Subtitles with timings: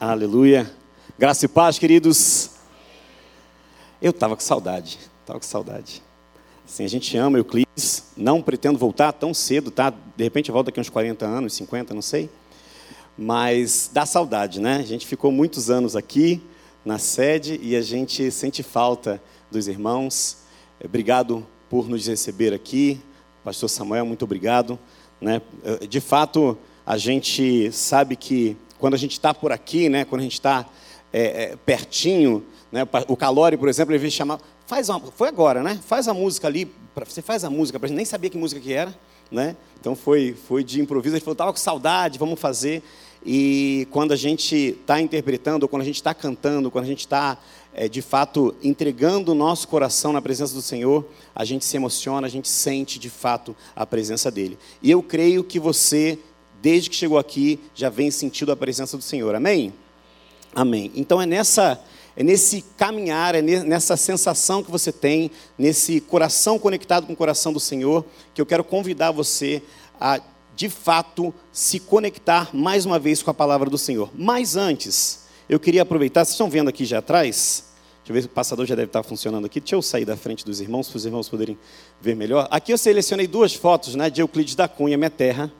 [0.00, 0.74] Aleluia.
[1.18, 2.52] Graça e paz, queridos.
[4.00, 6.02] Eu estava com saudade, estava com saudade.
[6.66, 9.90] Assim, a gente ama Euclides, não pretendo voltar tão cedo, tá?
[9.90, 12.30] De repente volta daqui uns 40 anos, 50, não sei.
[13.18, 14.76] Mas dá saudade, né?
[14.76, 16.42] A gente ficou muitos anos aqui
[16.82, 20.38] na sede e a gente sente falta dos irmãos.
[20.82, 22.98] Obrigado por nos receber aqui.
[23.44, 24.78] Pastor Samuel, muito obrigado.
[25.20, 25.42] Né?
[25.86, 26.56] De fato,
[26.86, 30.66] a gente sabe que quando a gente está por aqui, né, quando a gente está
[31.12, 35.62] é, é, pertinho, né, o Calori, por exemplo, ele veio chamar, faz uma, foi agora,
[35.62, 35.78] né?
[35.84, 36.72] Faz a música ali,
[37.04, 38.96] você faz a música, gente nem sabia que música que era,
[39.30, 39.56] né?
[39.80, 42.82] Então foi, foi de improviso, ele falou, estava com saudade, vamos fazer.
[43.24, 47.36] E quando a gente está interpretando, quando a gente está cantando, quando a gente está
[47.74, 51.04] é, de fato entregando o nosso coração na presença do Senhor,
[51.34, 54.58] a gente se emociona, a gente sente de fato a presença dele.
[54.82, 56.18] E eu creio que você
[56.60, 59.34] desde que chegou aqui, já vem sentindo a presença do Senhor.
[59.34, 59.72] Amém?
[60.54, 60.90] Amém.
[60.94, 61.80] Então é nessa
[62.16, 67.52] é nesse caminhar, é nessa sensação que você tem, nesse coração conectado com o coração
[67.52, 69.62] do Senhor, que eu quero convidar você
[69.98, 70.20] a,
[70.56, 74.10] de fato, se conectar mais uma vez com a palavra do Senhor.
[74.14, 77.64] Mas antes, eu queria aproveitar, vocês estão vendo aqui já atrás?
[77.98, 79.60] Deixa eu ver se o passador já deve estar funcionando aqui.
[79.60, 81.56] Deixa eu sair da frente dos irmãos, para os irmãos poderem
[82.00, 82.48] ver melhor.
[82.50, 85.50] Aqui eu selecionei duas fotos né, de Euclides da Cunha, minha terra,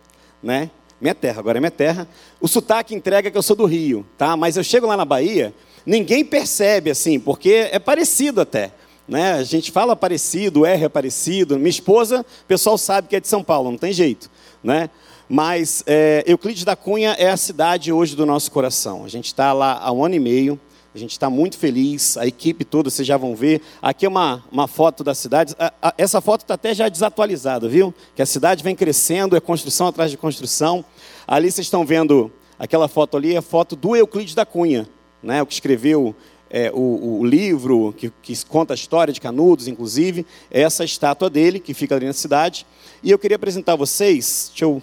[0.42, 0.70] né?
[1.01, 2.06] Minha terra, agora é minha terra.
[2.41, 4.37] O sotaque entrega que eu sou do Rio, tá?
[4.37, 5.55] Mas eu chego lá na Bahia,
[5.87, 8.73] ninguém percebe assim, porque é parecido até.
[9.09, 9.33] Né?
[9.33, 11.59] A gente fala parecido, o R é parecido.
[11.59, 14.31] Minha esposa, o pessoal sabe que é de São Paulo, não tem jeito.
[14.62, 14.89] Né?
[15.29, 19.05] Mas é, Euclides da Cunha é a cidade hoje do nosso coração.
[19.05, 20.61] A gente está lá há um ano e meio.
[20.94, 23.62] A gente está muito feliz, a equipe toda, vocês já vão ver.
[23.80, 25.55] Aqui é uma, uma foto da cidade.
[25.56, 27.94] A, a, essa foto está até já desatualizada, viu?
[28.16, 30.84] Que a cidade vem crescendo, é construção atrás de construção.
[31.28, 34.88] Ali vocês estão vendo aquela foto ali, é a foto do Euclides da Cunha,
[35.22, 35.41] né?
[35.41, 36.14] o que escreveu
[36.50, 40.27] é, o, o, livro que, que, conta a história de Canudos, inclusive.
[40.50, 42.67] É essa estátua dele, que fica ali na cidade.
[43.02, 44.48] E eu queria apresentar a vocês.
[44.50, 44.83] Deixa eu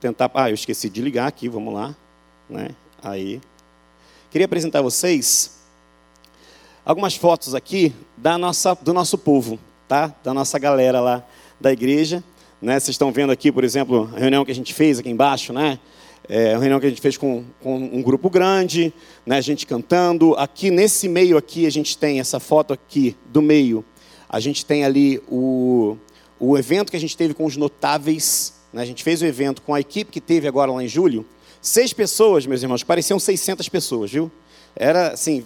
[0.00, 0.30] tentar.
[0.32, 1.96] Ah, eu esqueci de ligar aqui, vamos lá.
[2.48, 2.70] Né?
[3.02, 3.40] Aí.
[4.30, 5.56] Queria apresentar a vocês
[6.84, 9.58] algumas fotos aqui da nossa, do nosso povo,
[9.88, 10.14] tá?
[10.22, 11.26] Da nossa galera lá
[11.58, 12.22] da igreja.
[12.60, 12.78] Né?
[12.78, 15.78] Vocês estão vendo aqui, por exemplo, a reunião que a gente fez aqui embaixo, né?
[16.28, 18.92] É uma reunião que a gente fez com, com um grupo grande,
[19.24, 19.38] né?
[19.38, 20.34] a gente cantando.
[20.34, 23.82] Aqui nesse meio aqui, a gente tem essa foto aqui do meio.
[24.28, 25.96] A gente tem ali o,
[26.38, 28.52] o evento que a gente teve com os notáveis.
[28.74, 28.82] Né?
[28.82, 31.24] A gente fez o evento com a equipe que teve agora lá em julho.
[31.60, 34.30] Seis pessoas, meus irmãos, pareciam 600 pessoas, viu?
[34.76, 35.44] Era assim,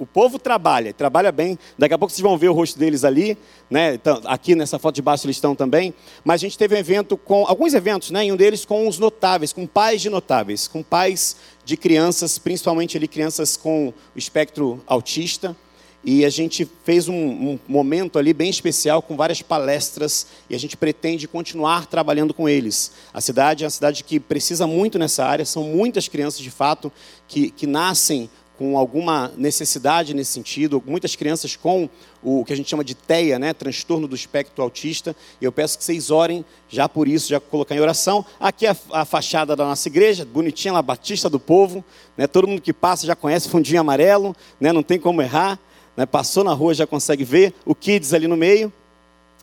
[0.00, 1.58] o povo trabalha, trabalha bem.
[1.78, 3.36] Daqui a pouco vocês vão ver o rosto deles ali,
[3.68, 3.94] né?
[3.94, 5.92] Então, aqui nessa foto de baixo eles estão também.
[6.24, 8.24] Mas a gente teve um evento com alguns eventos, né?
[8.24, 11.36] E um deles com os notáveis, com pais de notáveis, com pais
[11.66, 15.54] de crianças, principalmente ali crianças com espectro autista.
[16.02, 20.58] E a gente fez um, um, momento ali bem especial com várias palestras e a
[20.58, 22.92] gente pretende continuar trabalhando com eles.
[23.12, 26.90] A cidade é uma cidade que precisa muito nessa área, são muitas crianças de fato
[27.28, 28.30] que, que nascem
[28.60, 31.88] com alguma necessidade nesse sentido, muitas crianças com
[32.22, 35.16] o que a gente chama de TEA, né, transtorno do espectro autista.
[35.40, 38.22] E eu peço que vocês orem já por isso, já colocar em oração.
[38.38, 41.82] Aqui é a, fachada da nossa igreja, bonitinha lá, Batista do Povo.
[42.18, 45.58] Né, todo mundo que passa já conhece fundinho amarelo, né, não tem como errar.
[46.00, 47.52] Né, passou na rua já consegue ver.
[47.62, 48.72] O Kids ali no meio.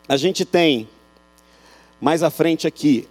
[0.09, 0.90] A gente tem
[2.01, 3.07] mais à frente aqui,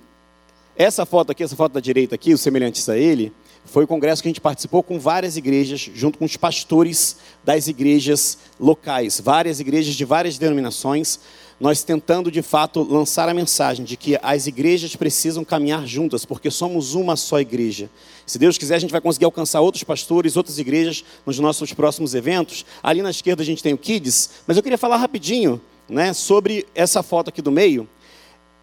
[0.74, 3.32] essa foto aqui, essa foto da direita aqui, os semelhantes a ele,
[3.64, 7.68] foi o congresso que a gente participou com várias igrejas, junto com os pastores das
[7.68, 11.20] igrejas locais, várias igrejas de várias denominações,
[11.58, 16.50] nós tentando de fato lançar a mensagem de que as igrejas precisam caminhar juntas, porque
[16.50, 17.88] somos uma só igreja.
[18.26, 22.14] Se Deus quiser, a gente vai conseguir alcançar outros pastores, outras igrejas nos nossos próximos
[22.14, 22.66] eventos.
[22.82, 26.66] Ali na esquerda a gente tem o Kids, mas eu queria falar rapidinho né, sobre
[26.74, 27.88] essa foto aqui do meio.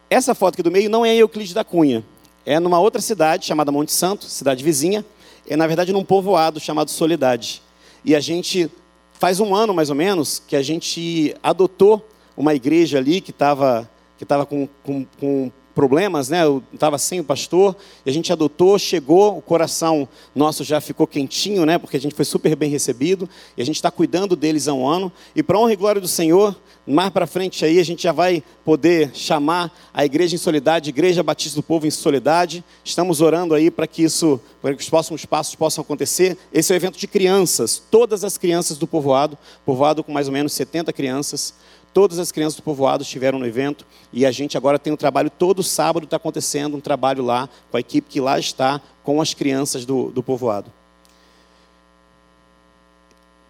[0.09, 2.03] Essa foto aqui do meio não é Euclides da Cunha,
[2.45, 5.03] é numa outra cidade chamada Monte Santo, cidade vizinha,
[5.47, 7.63] é na verdade num povoado chamado Soledade.
[8.05, 8.69] E a gente
[9.13, 13.89] faz um ano mais ou menos que a gente adotou uma igreja ali que estava
[14.17, 16.43] que tava com, com, com problemas, né?
[16.43, 17.75] Eu estava sem o pastor,
[18.05, 21.77] e a gente adotou, chegou, o coração nosso já ficou quentinho, né?
[21.77, 23.27] Porque a gente foi super bem recebido,
[23.57, 25.11] e a gente está cuidando deles há um ano.
[25.35, 28.43] E para honra e glória do Senhor, mais para frente aí a gente já vai
[28.63, 32.63] poder chamar a Igreja em Solidade, Igreja Batista do Povo em Solidade.
[32.83, 36.37] Estamos orando aí para que isso, para que os próximos passos possam acontecer.
[36.53, 40.33] Esse é o evento de crianças, todas as crianças do povoado, povoado com mais ou
[40.33, 41.53] menos 70 crianças.
[41.93, 45.29] Todas as crianças do povoado estiveram no evento e a gente agora tem um trabalho,
[45.29, 49.33] todo sábado está acontecendo um trabalho lá com a equipe que lá está com as
[49.33, 50.71] crianças do, do povoado.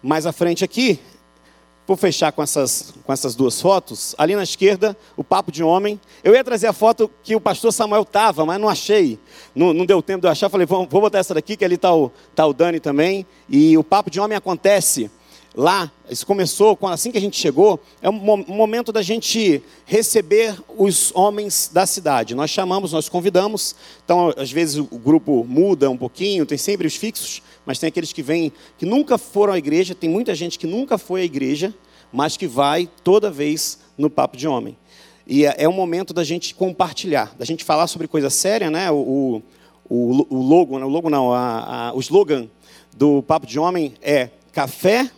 [0.02, 1.00] mais à frente aqui,
[1.86, 4.14] Vou fechar com essas, com essas duas fotos.
[4.16, 6.00] Ali na esquerda, o Papo de Homem.
[6.22, 9.18] Eu ia trazer a foto que o pastor Samuel estava, mas não achei.
[9.54, 10.48] Não, não, deu tempo de eu achar.
[10.48, 13.26] Falei, vou, vou botar essa daqui, que ali está o, tá o Dani também.
[13.50, 15.10] E o Papo de Homem acontece
[15.54, 15.90] lá.
[16.10, 17.80] Isso começou assim que a gente chegou.
[18.02, 22.34] É um, momento da gente receber os homens da cidade.
[22.34, 23.74] Nós chamamos, nós convidamos.
[24.04, 28.12] Então, às vezes o grupo muda um pouquinho, tem sempre os fixos mas tem aqueles
[28.12, 31.74] que vêm, que nunca foram à igreja, tem muita gente que nunca foi à igreja,
[32.12, 34.76] mas que vai toda vez no papo de homem.
[35.26, 38.90] E é, é um momento da gente compartilhar, da gente falar sobre coisa séria, né?
[38.90, 39.42] O,
[39.88, 42.48] o, o logo, o logo não, a, a, o slogan
[42.94, 45.10] do papo de homem é café,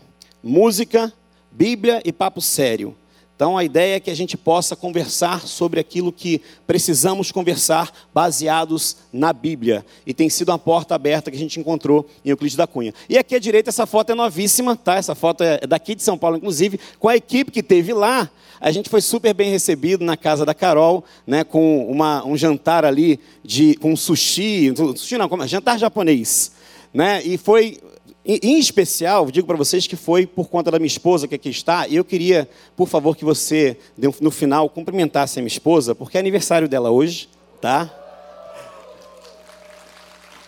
[0.46, 1.12] música,
[1.50, 2.94] Bíblia e papo sério.
[3.34, 8.96] Então a ideia é que a gente possa conversar sobre aquilo que precisamos conversar, baseados
[9.12, 9.84] na Bíblia.
[10.06, 12.94] E tem sido uma porta aberta que a gente encontrou em Euclides da Cunha.
[13.10, 14.94] E aqui à direita, essa foto é novíssima, tá?
[14.94, 18.30] Essa foto é daqui de São Paulo, inclusive, com a equipe que teve lá.
[18.58, 22.86] A gente foi super bem recebido na casa da Carol, né, com uma, um jantar
[22.86, 26.52] ali de, com sushi, sushi não, como, jantar japonês.
[26.94, 27.22] Né?
[27.22, 27.78] E foi
[28.26, 31.86] em especial, digo para vocês que foi por conta da minha esposa que aqui está,
[31.86, 33.76] e eu queria, por favor, que você,
[34.20, 37.28] no final, cumprimentasse a minha esposa, porque é aniversário dela hoje,
[37.60, 37.88] tá?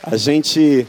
[0.03, 0.89] A gente.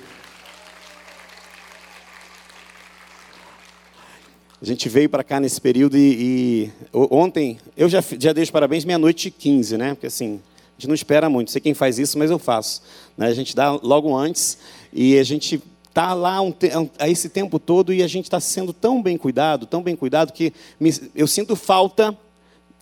[4.61, 8.51] A gente veio para cá nesse período e, e, ontem, eu já, já dei os
[8.51, 9.93] parabéns meia-noite e 15, né?
[9.93, 10.41] Porque assim,
[10.77, 12.81] a gente não espera muito, sei quem faz isso, mas eu faço.
[13.17, 13.27] Né?
[13.27, 14.57] A gente dá logo antes
[14.91, 15.61] e a gente
[15.99, 16.53] está lá um,
[16.97, 20.31] a esse tempo todo e a gente está sendo tão bem cuidado, tão bem cuidado,
[20.31, 22.17] que me, eu sinto falta,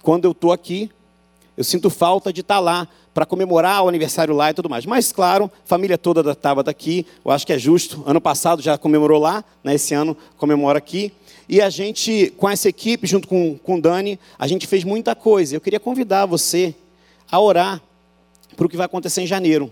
[0.04, 0.92] quando eu estou aqui,
[1.58, 4.86] eu sinto falta de estar tá lá para comemorar o aniversário lá e tudo mais.
[4.86, 8.04] Mas, claro, família toda estava daqui, eu acho que é justo.
[8.06, 11.12] Ano passado já comemorou lá, né, esse ano comemora aqui.
[11.50, 15.16] E a gente, com essa equipe, junto com, com o Dani, a gente fez muita
[15.16, 15.56] coisa.
[15.56, 16.76] Eu queria convidar você
[17.32, 17.82] a orar
[18.56, 19.72] para o que vai acontecer em janeiro.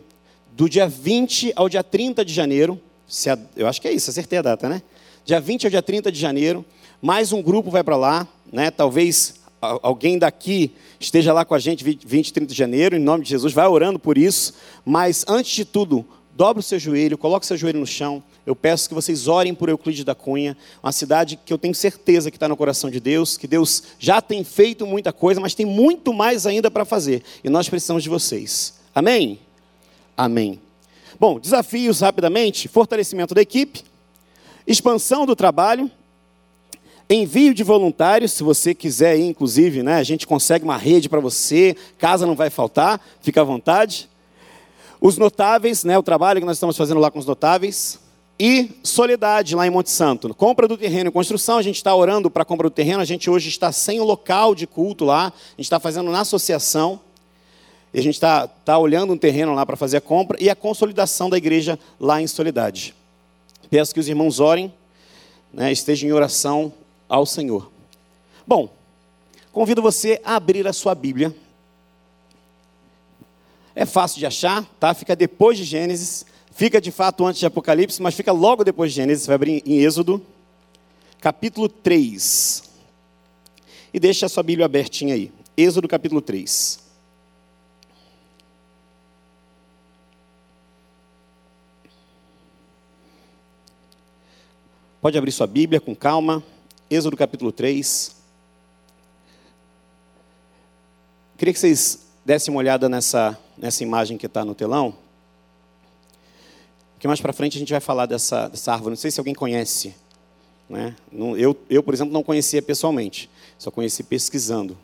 [0.53, 2.81] Do dia 20 ao dia 30 de janeiro,
[3.28, 4.81] a, eu acho que é isso, acertei a data, né?
[5.24, 6.66] Dia 20 ao dia 30 de janeiro,
[7.02, 8.72] mais um grupo vai para lá, né?
[8.72, 13.24] Talvez alguém daqui esteja lá com a gente 20 e 30 de janeiro, em nome
[13.24, 14.54] de Jesus, vai orando por isso.
[14.86, 16.06] Mas antes de tudo,
[16.36, 18.24] dobre o seu joelho, coloque o seu joelho no chão.
[18.46, 22.30] Eu peço que vocês orem por Euclides da Cunha, uma cidade que eu tenho certeza
[22.30, 25.66] que está no coração de Deus, que Deus já tem feito muita coisa, mas tem
[25.66, 27.24] muito mais ainda para fazer.
[27.44, 28.75] E nós precisamos de vocês.
[28.94, 29.40] Amém?
[30.16, 30.60] Amém.
[31.19, 33.83] Bom, desafios rapidamente: fortalecimento da equipe,
[34.67, 35.89] expansão do trabalho,
[37.09, 41.75] envio de voluntários, se você quiser inclusive, né, a gente consegue uma rede para você,
[41.97, 44.09] casa não vai faltar, fica à vontade.
[45.00, 48.00] Os notáveis, né, o trabalho que nós estamos fazendo lá com os notáveis.
[48.38, 50.33] E Soledade, lá em Monte Santo.
[50.33, 53.29] Compra do terreno e construção, a gente está orando para compra do terreno, a gente
[53.29, 57.00] hoje está sem o local de culto lá, a gente está fazendo na associação.
[57.95, 60.56] E a gente está tá olhando um terreno lá para fazer a compra e a
[60.56, 62.94] consolidação da igreja lá em Soledade.
[63.69, 64.74] Peço que os irmãos orem,
[65.53, 66.74] né, estejam em oração
[67.07, 67.71] ao Senhor.
[68.45, 68.68] Bom,
[69.53, 71.33] convido você a abrir a sua Bíblia.
[73.74, 74.94] É fácil de achar, tá?
[74.94, 78.97] Fica depois de Gênesis, fica de fato antes de Apocalipse, mas fica logo depois de
[78.97, 80.21] Gênesis, vai abrir em Êxodo,
[81.21, 82.61] capítulo 3.
[83.94, 85.31] E deixa a sua Bíblia abertinha aí.
[85.56, 86.83] Êxodo capítulo 3.
[95.06, 96.44] Pode abrir sua Bíblia com calma.
[96.90, 98.16] Êxodo capítulo 3.
[101.38, 104.97] Queria que vocês dessem uma olhada nessa, nessa imagem que está no telão.
[106.94, 108.94] Porque mais para frente a gente vai falar dessa, dessa árvore.
[108.94, 109.94] Não sei se alguém conhece.
[110.68, 110.95] Né?
[111.38, 113.30] Eu, eu, por exemplo, não conhecia pessoalmente.
[113.59, 114.76] Só conheci pesquisando.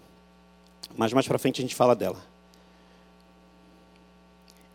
[0.96, 2.24] Mas mais para frente a gente fala dela.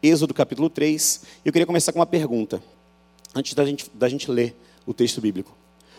[0.02, 1.22] Êxodo capítulo 3.
[1.44, 2.60] Eu queria começar com uma pergunta.
[3.32, 5.54] Antes da gente, da gente ler o texto bíblico.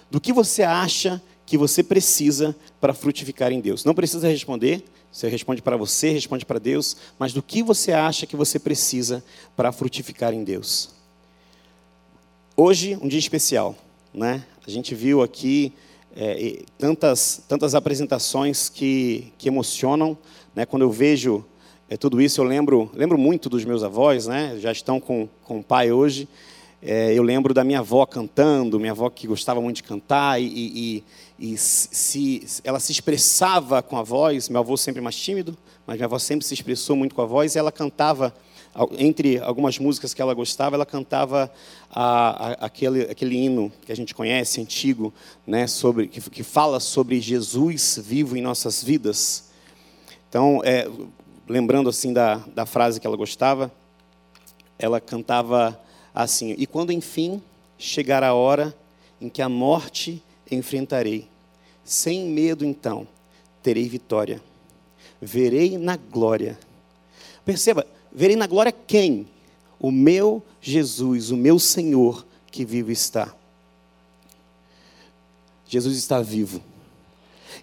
[0.10, 3.84] Do que você acha que você precisa para frutificar em Deus?
[3.84, 8.26] Não precisa responder, você responde para você, responde para Deus, mas do que você acha
[8.26, 9.24] que você precisa
[9.56, 10.90] para frutificar em Deus?
[12.56, 13.76] Hoje, um dia especial,
[14.14, 14.44] né?
[14.66, 15.74] A gente viu aqui
[16.16, 20.18] é, tantas, tantas apresentações que, que emocionam,
[20.56, 20.66] né?
[20.66, 21.46] Quando eu vejo
[21.90, 24.58] é, tudo isso, eu lembro, lembro muito dos meus avós, né?
[24.60, 26.28] Já estão com, com o pai hoje.
[26.80, 31.04] É, eu lembro da minha avó cantando, minha avó que gostava muito de cantar, e,
[31.40, 34.48] e, e se, ela se expressava com a voz.
[34.48, 35.58] Meu avô sempre mais tímido,
[35.88, 38.34] mas minha avó sempre se expressou muito com a voz, e ela cantava
[39.00, 41.52] entre algumas músicas que ela gostava, ela cantava
[41.90, 45.12] a, a, aquele, aquele hino que a gente conhece, antigo,
[45.48, 49.50] né, sobre, que, que fala sobre Jesus vivo em nossas vidas.
[50.30, 50.88] Então, é,
[51.50, 53.72] lembrando assim da, da frase que ela gostava,
[54.78, 55.80] ela cantava
[56.24, 57.42] assim: E quando enfim
[57.78, 58.76] chegar a hora
[59.22, 61.28] em que a morte enfrentarei,
[61.84, 63.08] sem medo então
[63.62, 64.42] terei vitória,
[65.22, 66.58] verei na glória.
[67.46, 69.28] Perceba, verei na glória quem?
[69.80, 73.34] O meu Jesus, o meu Senhor que vivo está.
[75.68, 76.62] Jesus está vivo.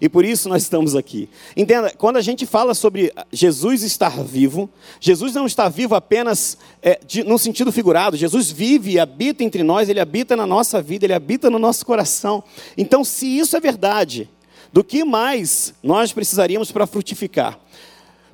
[0.01, 1.29] E por isso nós estamos aqui.
[1.55, 6.99] Entenda, quando a gente fala sobre Jesus estar vivo, Jesus não está vivo apenas é,
[7.05, 8.17] de, no sentido figurado.
[8.17, 11.85] Jesus vive e habita entre nós, ele habita na nossa vida, ele habita no nosso
[11.85, 12.43] coração.
[12.77, 14.29] Então, se isso é verdade,
[14.71, 17.59] do que mais nós precisaríamos para frutificar?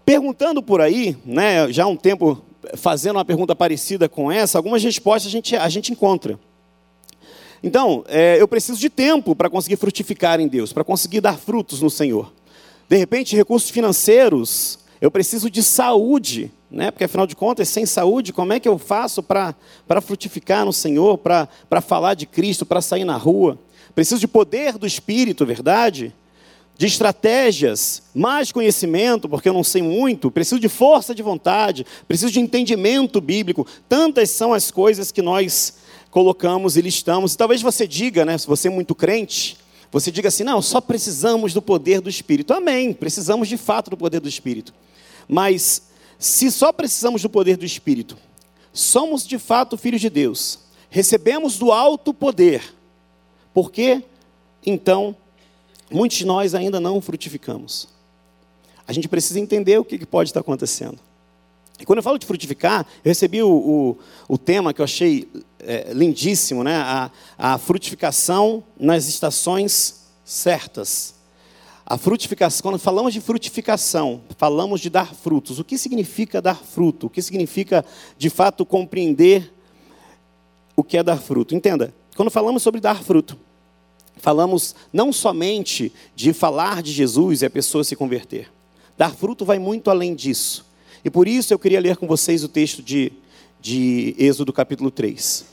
[0.03, 2.44] Perguntando por aí, né, já há um tempo
[2.75, 6.39] fazendo uma pergunta parecida com essa, algumas respostas a gente, a gente encontra.
[7.63, 11.82] Então, é, eu preciso de tempo para conseguir frutificar em Deus, para conseguir dar frutos
[11.82, 12.32] no Senhor.
[12.89, 16.89] De repente, recursos financeiros, eu preciso de saúde, né?
[16.89, 19.56] porque afinal de contas, sem saúde, como é que eu faço para
[20.01, 21.48] frutificar no Senhor, para
[21.82, 23.60] falar de Cristo, para sair na rua?
[23.94, 26.13] Preciso de poder do Espírito, verdade?
[26.77, 32.32] De estratégias, mais conhecimento, porque eu não sei muito, preciso de força de vontade, preciso
[32.32, 33.68] de entendimento bíblico.
[33.88, 35.75] Tantas são as coisas que nós
[36.12, 37.34] colocamos e listamos.
[37.34, 39.58] E talvez você diga, né, se você é muito crente,
[39.91, 42.53] você diga assim: não, só precisamos do poder do Espírito.
[42.53, 44.74] Amém, precisamos de fato do poder do Espírito.
[45.27, 45.84] Mas
[46.20, 48.18] se só precisamos do poder do Espírito,
[48.72, 52.62] somos de fato filhos de Deus, recebemos do alto poder,
[53.53, 54.03] por que
[54.65, 55.15] então
[55.89, 57.88] muitos de nós ainda não frutificamos?
[58.88, 61.00] A gente precisa entender o que pode estar acontecendo.
[61.81, 63.97] E quando eu falo de frutificar, eu recebi o, o,
[64.29, 65.27] o tema que eu achei
[65.59, 66.75] é, lindíssimo, né?
[66.75, 71.15] A, a frutificação nas estações certas.
[71.83, 75.57] A frutificação, quando falamos de frutificação, falamos de dar frutos.
[75.57, 77.07] O que significa dar fruto?
[77.07, 77.83] O que significa,
[78.15, 79.51] de fato, compreender
[80.75, 81.55] o que é dar fruto?
[81.55, 83.35] Entenda, quando falamos sobre dar fruto,
[84.17, 88.51] falamos não somente de falar de Jesus e a pessoa se converter.
[88.95, 90.69] Dar fruto vai muito além disso.
[91.03, 93.12] E por isso eu queria ler com vocês o texto de,
[93.60, 95.46] de Êxodo capítulo 3.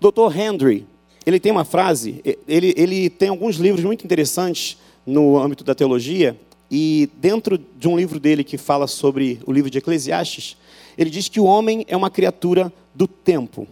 [0.00, 0.36] O Dr.
[0.38, 0.86] Henry,
[1.26, 6.38] ele tem uma frase, ele, ele tem alguns livros muito interessantes no âmbito da teologia,
[6.70, 10.56] e dentro de um livro dele que fala sobre o livro de Eclesiastes,
[10.96, 13.66] ele diz que o homem é uma criatura do tempo.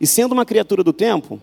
[0.00, 1.40] E sendo uma criatura do tempo,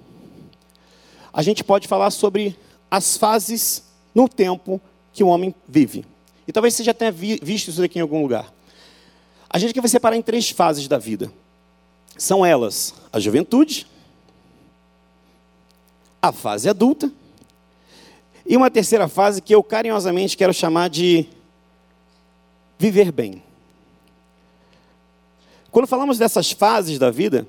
[1.32, 2.56] a gente pode falar sobre
[2.90, 4.82] as fases no tempo
[5.14, 6.06] que o homem vive.
[6.50, 8.52] E talvez você já tenha visto isso aqui em algum lugar.
[9.48, 11.32] A gente vai separar em três fases da vida.
[12.18, 13.86] São elas a juventude,
[16.20, 17.14] a fase adulta
[18.48, 21.28] e uma terceira fase que eu carinhosamente quero chamar de
[22.80, 23.44] viver bem.
[25.70, 27.48] Quando falamos dessas fases da vida,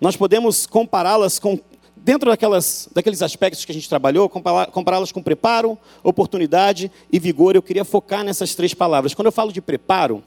[0.00, 1.60] nós podemos compará-las com
[2.04, 7.62] dentro daquelas, daqueles aspectos que a gente trabalhou, compará-las com preparo, oportunidade e vigor, eu
[7.62, 9.14] queria focar nessas três palavras.
[9.14, 10.22] Quando eu falo de preparo,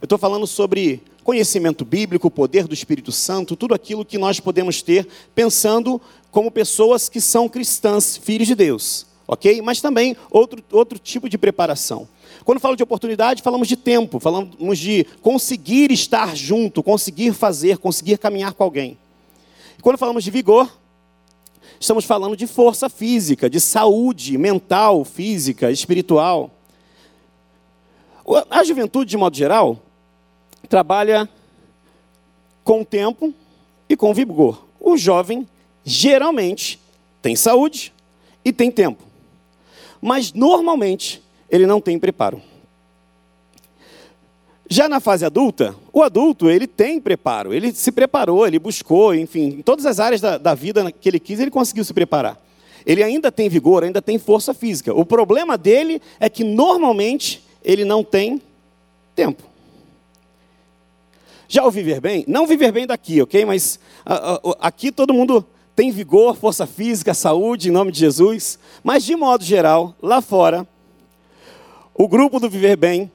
[0.00, 4.82] eu estou falando sobre conhecimento bíblico, poder do Espírito Santo, tudo aquilo que nós podemos
[4.82, 6.00] ter pensando
[6.32, 9.62] como pessoas que são cristãs, filhos de Deus, ok?
[9.62, 12.08] Mas também outro, outro tipo de preparação.
[12.44, 18.18] Quando falo de oportunidade, falamos de tempo, falamos de conseguir estar junto, conseguir fazer, conseguir
[18.18, 18.98] caminhar com alguém.
[19.80, 20.81] Quando falamos de vigor,
[21.78, 26.50] Estamos falando de força física, de saúde mental, física, espiritual.
[28.50, 29.78] A juventude, de modo geral,
[30.68, 31.28] trabalha
[32.62, 33.34] com tempo
[33.88, 34.64] e com vigor.
[34.78, 35.46] O jovem,
[35.84, 36.80] geralmente,
[37.20, 37.92] tem saúde
[38.44, 39.02] e tem tempo.
[40.00, 42.40] Mas, normalmente, ele não tem preparo.
[44.72, 49.58] Já na fase adulta, o adulto ele tem preparo, ele se preparou, ele buscou, enfim,
[49.58, 52.40] em todas as áreas da, da vida que ele quis, ele conseguiu se preparar.
[52.86, 54.94] Ele ainda tem vigor, ainda tem força física.
[54.94, 58.40] O problema dele é que normalmente ele não tem
[59.14, 59.42] tempo.
[61.46, 63.44] Já o viver bem, não viver bem daqui, ok?
[63.44, 63.78] Mas
[64.58, 65.44] aqui todo mundo
[65.76, 68.58] tem vigor, força física, saúde, em nome de Jesus.
[68.82, 70.66] Mas de modo geral, lá fora,
[71.94, 73.12] o grupo do viver bem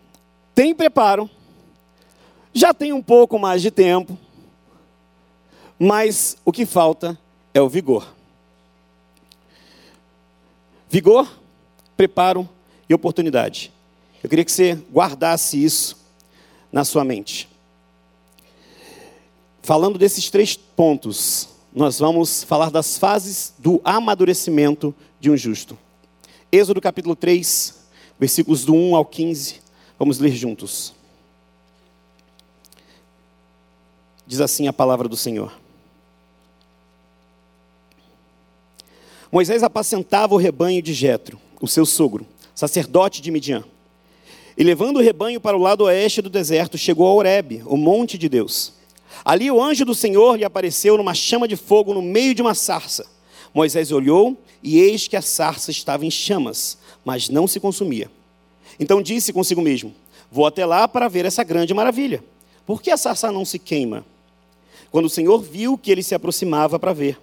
[0.53, 1.27] tem preparo,
[2.57, 4.17] já tem um pouco mais de tempo,
[5.77, 7.17] mas o que falta
[7.53, 8.15] é o vigor.
[10.89, 11.29] Vigor,
[11.95, 12.49] preparo
[12.89, 13.71] e oportunidade.
[14.23, 15.97] Eu queria que você guardasse isso
[16.71, 17.47] na sua mente.
[19.61, 25.77] Falando desses três pontos, nós vamos falar das fases do amadurecimento de um justo.
[26.51, 27.75] Êxodo capítulo 3,
[28.19, 29.61] versículos do 1 ao 15.
[29.99, 30.96] Vamos ler juntos.
[34.27, 35.53] Diz assim a palavra do Senhor.
[39.31, 43.63] Moisés apacentava o rebanho de Jetro, o seu sogro, sacerdote de Midian.
[44.57, 48.17] E levando o rebanho para o lado oeste do deserto, chegou a Horebe, o monte
[48.17, 48.73] de Deus.
[49.23, 52.53] Ali o anjo do Senhor lhe apareceu numa chama de fogo no meio de uma
[52.53, 53.05] sarça.
[53.53, 58.11] Moisés olhou e eis que a sarça estava em chamas, mas não se consumia.
[58.79, 59.93] Então disse consigo mesmo:
[60.29, 62.23] Vou até lá para ver essa grande maravilha.
[62.65, 64.05] Por que a sarça não se queima?
[64.91, 67.19] Quando o Senhor viu que ele se aproximava para ver,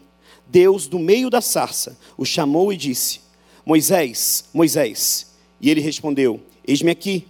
[0.47, 3.21] Deus, do meio da sarça, o chamou e disse:
[3.65, 5.35] Moisés, Moisés.
[5.61, 7.27] E ele respondeu: Eis-me aqui.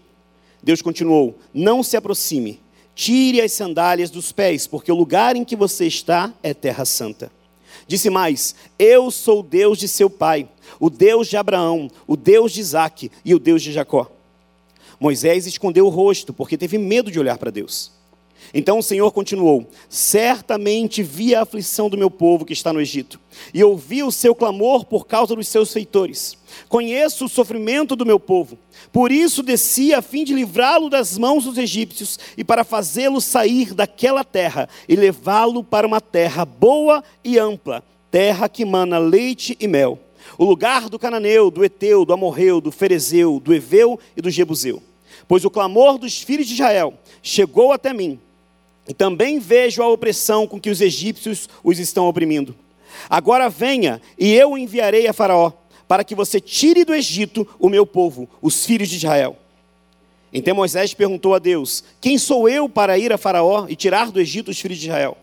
[0.62, 2.60] Deus continuou: Não se aproxime,
[2.94, 7.30] tire as sandálias dos pés, porque o lugar em que você está é terra santa.
[7.86, 10.48] Disse mais: Eu sou o Deus de seu pai,
[10.80, 14.10] o Deus de Abraão, o Deus de Isaque e o Deus de Jacó.
[14.98, 17.92] Moisés escondeu o rosto, porque teve medo de olhar para Deus.
[18.52, 23.18] Então o Senhor continuou: Certamente vi a aflição do meu povo que está no Egito,
[23.52, 26.36] e ouvi o seu clamor por causa dos seus feitores.
[26.68, 28.58] Conheço o sofrimento do meu povo,
[28.92, 33.74] por isso desci a fim de livrá-lo das mãos dos egípcios e para fazê-lo sair
[33.74, 39.66] daquela terra e levá-lo para uma terra boa e ampla, terra que mana leite e
[39.66, 39.98] mel.
[40.38, 44.82] O lugar do cananeu, do eteu, do amorreu, do ferezeu, do eveu e do jebuseu.
[45.26, 48.18] Pois o clamor dos filhos de Israel chegou até mim
[48.86, 52.54] e também vejo a opressão com que os egípcios os estão oprimindo.
[53.08, 55.52] Agora venha, e eu o enviarei a Faraó,
[55.88, 59.36] para que você tire do Egito o meu povo, os filhos de Israel.
[60.32, 64.20] Então Moisés perguntou a Deus: Quem sou eu para ir a Faraó e tirar do
[64.20, 65.16] Egito os filhos de Israel?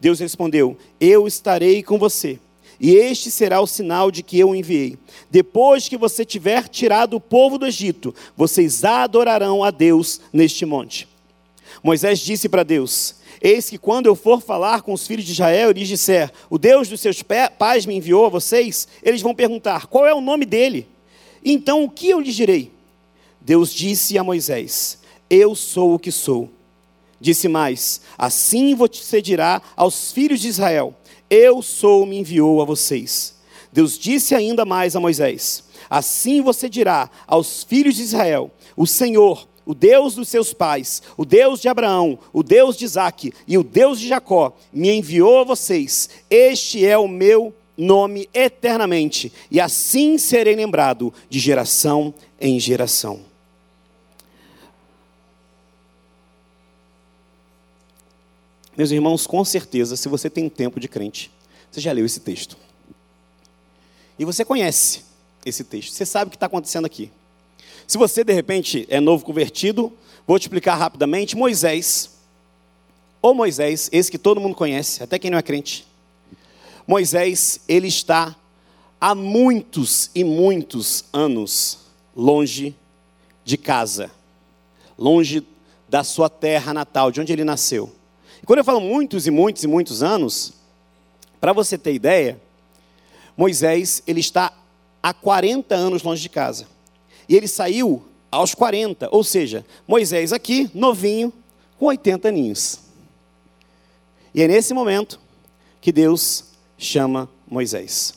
[0.00, 2.38] Deus respondeu: Eu estarei com você,
[2.82, 4.98] e este será o sinal de que eu o enviei.
[5.30, 11.06] Depois que você tiver tirado o povo do Egito, vocês adorarão a Deus neste monte.
[11.80, 15.70] Moisés disse para Deus: Eis que quando eu for falar com os filhos de Israel
[15.70, 17.22] e lhes disser, o Deus dos seus
[17.56, 20.88] pais me enviou a vocês, eles vão perguntar, qual é o nome dele?
[21.44, 22.72] Então o que eu lhes direi?
[23.40, 24.98] Deus disse a Moisés:
[25.30, 26.50] Eu sou o que sou.
[27.20, 30.96] Disse mais: Assim você dirá aos filhos de Israel:
[31.34, 33.36] Eu sou, me enviou a vocês.
[33.72, 39.48] Deus disse ainda mais a Moisés: Assim você dirá aos filhos de Israel: O Senhor,
[39.64, 43.64] o Deus dos seus pais, o Deus de Abraão, o Deus de Isaac e o
[43.64, 46.10] Deus de Jacó, me enviou a vocês.
[46.28, 53.31] Este é o meu nome eternamente, e assim serei lembrado de geração em geração.
[58.76, 61.30] Meus irmãos, com certeza, se você tem tempo de crente,
[61.70, 62.56] você já leu esse texto.
[64.18, 65.02] E você conhece
[65.44, 67.10] esse texto, você sabe o que está acontecendo aqui.
[67.86, 69.92] Se você, de repente, é novo convertido,
[70.26, 71.36] vou te explicar rapidamente.
[71.36, 72.10] Moisés,
[73.20, 75.86] ou Moisés, esse que todo mundo conhece, até quem não é crente.
[76.86, 78.34] Moisés, ele está
[79.00, 81.80] há muitos e muitos anos
[82.16, 82.74] longe
[83.44, 84.10] de casa,
[84.96, 85.46] longe
[85.88, 87.92] da sua terra natal, de onde ele nasceu.
[88.42, 90.54] E quando eu falo muitos e muitos e muitos anos,
[91.40, 92.40] para você ter ideia,
[93.36, 94.52] Moisés, ele está
[95.02, 96.66] há 40 anos longe de casa.
[97.28, 101.32] E ele saiu aos 40, ou seja, Moisés aqui, novinho,
[101.78, 102.80] com 80 aninhos.
[104.34, 105.20] E é nesse momento
[105.80, 106.44] que Deus
[106.78, 108.14] chama Moisés.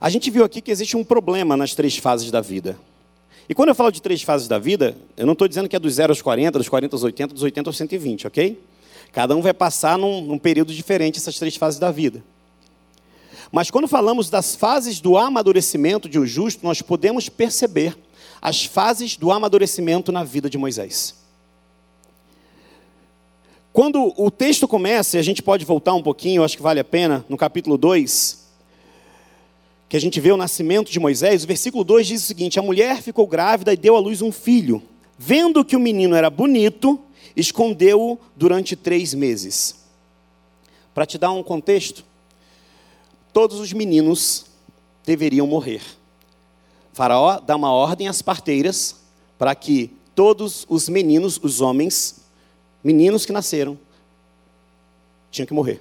[0.00, 2.78] A gente viu aqui que existe um problema nas três fases da vida.
[3.48, 5.78] E quando eu falo de três fases da vida, eu não estou dizendo que é
[5.78, 8.60] dos 0 aos 40, dos 40 aos 80, dos 80 aos 120, ok?
[9.12, 12.24] Cada um vai passar num, num período diferente essas três fases da vida.
[13.52, 17.96] Mas quando falamos das fases do amadurecimento de um justo, nós podemos perceber
[18.40, 21.14] as fases do amadurecimento na vida de Moisés.
[23.72, 26.84] Quando o texto começa, e a gente pode voltar um pouquinho, acho que vale a
[26.84, 28.43] pena, no capítulo 2,
[29.94, 32.62] que a gente vê o nascimento de Moisés, o versículo 2 diz o seguinte: A
[32.62, 34.82] mulher ficou grávida e deu à luz um filho.
[35.16, 36.98] Vendo que o menino era bonito,
[37.36, 39.84] escondeu-o durante três meses.
[40.92, 42.04] Para te dar um contexto,
[43.32, 44.46] todos os meninos
[45.06, 45.80] deveriam morrer.
[46.92, 48.96] faraó dá uma ordem às parteiras
[49.38, 52.16] para que todos os meninos, os homens,
[52.82, 53.78] meninos que nasceram,
[55.30, 55.80] tinham que morrer.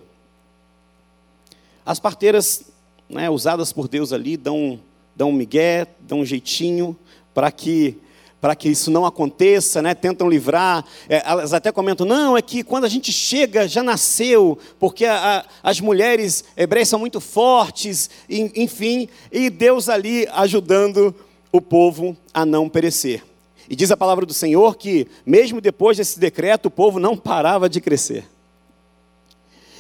[1.84, 2.73] As parteiras,
[3.14, 4.80] né, usadas por Deus ali, dão,
[5.16, 6.98] dão um migué, dão um jeitinho
[7.34, 7.98] para que
[8.44, 9.96] para que isso não aconteça, né?
[9.96, 10.84] tentam livrar.
[11.08, 15.40] É, elas até comentam: não, é que quando a gente chega já nasceu, porque a,
[15.40, 21.16] a, as mulheres hebreias são muito fortes, e, enfim, e Deus ali ajudando
[21.54, 23.24] o povo a não perecer.
[23.70, 27.70] E diz a palavra do Senhor que, mesmo depois desse decreto, o povo não parava
[27.70, 28.26] de crescer.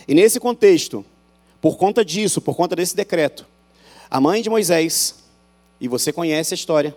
[0.08, 1.04] E nesse contexto,
[1.64, 3.46] por conta disso, por conta desse decreto,
[4.12, 5.16] a mãe de Moisés,
[5.80, 6.94] e você conhece a história,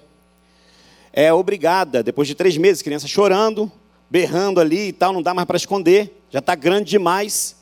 [1.13, 3.71] é obrigada, depois de três meses, criança chorando,
[4.11, 7.55] berrando ali e tal, não dá mais para esconder, já está grande demais.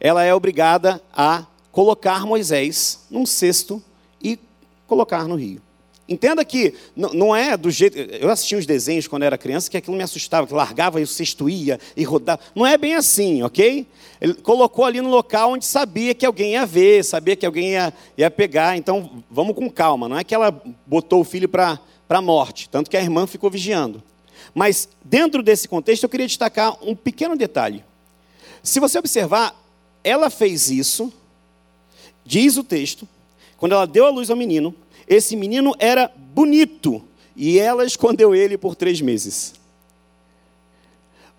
[0.00, 3.82] Ela é obrigada a colocar Moisés num cesto
[4.18, 4.38] e
[4.86, 5.60] colocar no rio.
[6.08, 7.96] Entenda que não é do jeito.
[7.96, 11.06] Eu assisti uns desenhos quando era criança que aquilo me assustava, que largava e o
[11.06, 12.40] cesto ia e rodava.
[12.54, 13.86] Não é bem assim, ok?
[14.20, 17.94] Ele colocou ali no local onde sabia que alguém ia ver, sabia que alguém ia,
[18.18, 18.76] ia pegar.
[18.76, 20.08] Então vamos com calma.
[20.08, 20.50] Não é que ela
[20.86, 24.02] botou o filho para a morte, tanto que a irmã ficou vigiando.
[24.54, 27.84] Mas dentro desse contexto eu queria destacar um pequeno detalhe.
[28.62, 29.56] Se você observar,
[30.04, 31.12] ela fez isso,
[32.24, 33.08] diz o texto,
[33.56, 34.74] quando ela deu a luz ao menino,
[35.12, 37.02] esse menino era bonito
[37.36, 39.54] e ela escondeu ele por três meses.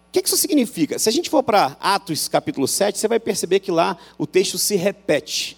[0.07, 0.99] O que isso significa?
[0.99, 4.57] Se a gente for para Atos capítulo 7, você vai perceber que lá o texto
[4.57, 5.57] se repete.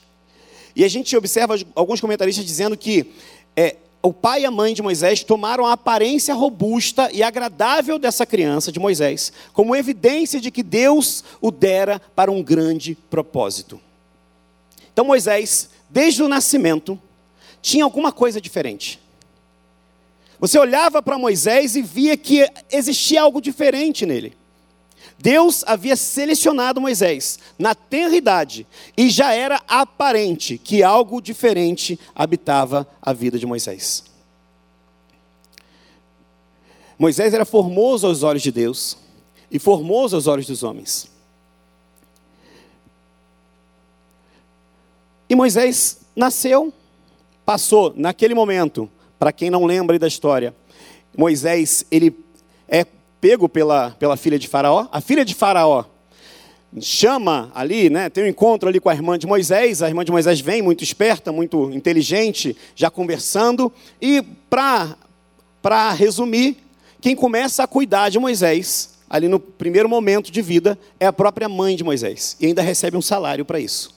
[0.75, 3.11] E a gente observa alguns comentaristas dizendo que
[3.55, 8.25] é, o pai e a mãe de Moisés tomaram a aparência robusta e agradável dessa
[8.25, 13.79] criança, de Moisés, como evidência de que Deus o dera para um grande propósito.
[14.93, 16.99] Então Moisés, desde o nascimento,
[17.65, 19.01] tinha alguma coisa diferente.
[20.39, 24.37] Você olhava para Moisés e via que existia algo diferente nele.
[25.17, 32.87] Deus havia selecionado Moisés na tenra idade e já era aparente que algo diferente habitava
[33.01, 34.03] a vida de Moisés.
[36.99, 38.95] Moisés era formoso aos olhos de Deus
[39.49, 41.09] e formoso aos olhos dos homens.
[45.27, 46.71] E Moisés nasceu,
[47.45, 50.53] passou naquele momento, para quem não lembra da história,
[51.17, 52.13] Moisés, ele
[52.67, 52.85] é
[53.21, 54.87] pego pela, pela filha de Faraó.
[54.91, 55.85] A filha de Faraó
[56.81, 59.81] chama ali, né, tem um encontro ali com a irmã de Moisés.
[59.81, 63.71] A irmã de Moisés vem, muito esperta, muito inteligente, já conversando.
[64.01, 66.57] E para resumir,
[66.99, 71.47] quem começa a cuidar de Moisés, ali no primeiro momento de vida, é a própria
[71.47, 72.35] mãe de Moisés.
[72.41, 73.95] E ainda recebe um salário para isso.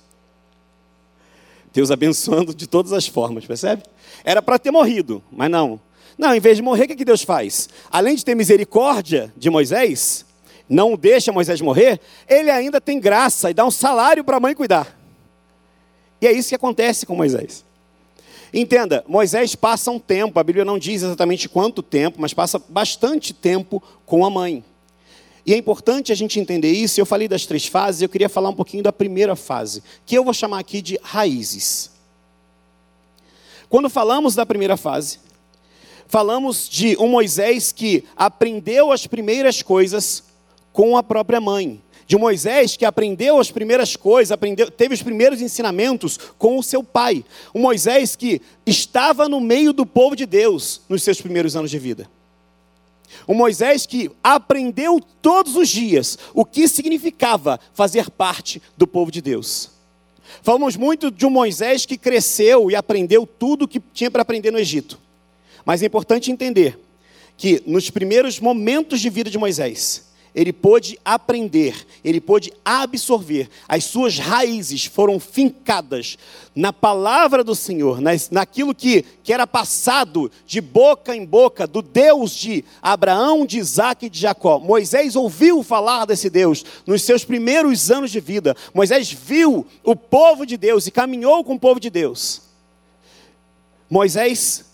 [1.73, 3.83] Deus abençoando de todas as formas, percebe?
[4.25, 5.81] Era para ter morrido, mas não.
[6.17, 7.69] Não, em vez de morrer, o que Deus faz?
[7.91, 10.25] Além de ter misericórdia de Moisés,
[10.69, 14.55] não deixa Moisés morrer, ele ainda tem graça e dá um salário para a mãe
[14.55, 14.99] cuidar.
[16.21, 17.65] E é isso que acontece com Moisés.
[18.53, 23.33] Entenda, Moisés passa um tempo, a Bíblia não diz exatamente quanto tempo, mas passa bastante
[23.33, 24.65] tempo com a mãe.
[25.49, 27.01] E é importante a gente entender isso.
[27.01, 30.23] Eu falei das três fases, eu queria falar um pouquinho da primeira fase, que eu
[30.23, 31.91] vou chamar aqui de raízes.
[33.67, 35.21] Quando falamos da primeira fase,
[36.07, 40.23] falamos de um Moisés que aprendeu as primeiras coisas
[40.71, 41.81] com a própria mãe.
[42.07, 46.85] De Moisés que aprendeu as primeiras coisas, aprendeu, teve os primeiros ensinamentos com o seu
[46.85, 47.25] pai.
[47.55, 51.79] Um Moisés que estava no meio do povo de Deus nos seus primeiros anos de
[51.79, 52.18] vida.
[53.27, 59.21] Um Moisés que aprendeu todos os dias o que significava fazer parte do povo de
[59.21, 59.71] Deus.
[60.43, 64.51] Falamos muito de um Moisés que cresceu e aprendeu tudo o que tinha para aprender
[64.51, 64.99] no Egito.
[65.65, 66.79] Mas é importante entender
[67.37, 70.08] que nos primeiros momentos de vida de Moisés,
[70.39, 76.17] ele pôde aprender, ele pôde absorver, as suas raízes foram fincadas
[76.55, 82.31] na palavra do Senhor, naquilo que, que era passado de boca em boca do Deus
[82.37, 84.61] de Abraão, de Isaac e de Jacó.
[84.61, 88.57] Moisés ouviu falar desse Deus nos seus primeiros anos de vida.
[88.73, 92.43] Moisés viu o povo de Deus e caminhou com o povo de Deus.
[93.91, 94.67] Moisés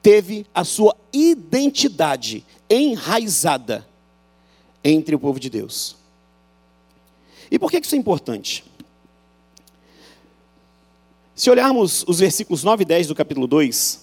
[0.00, 3.84] teve a sua identidade enraizada
[4.84, 5.96] entre o povo de Deus.
[7.50, 8.64] E por que isso é importante?
[11.34, 14.00] Se olharmos os versículos 9 e 10 do capítulo 2,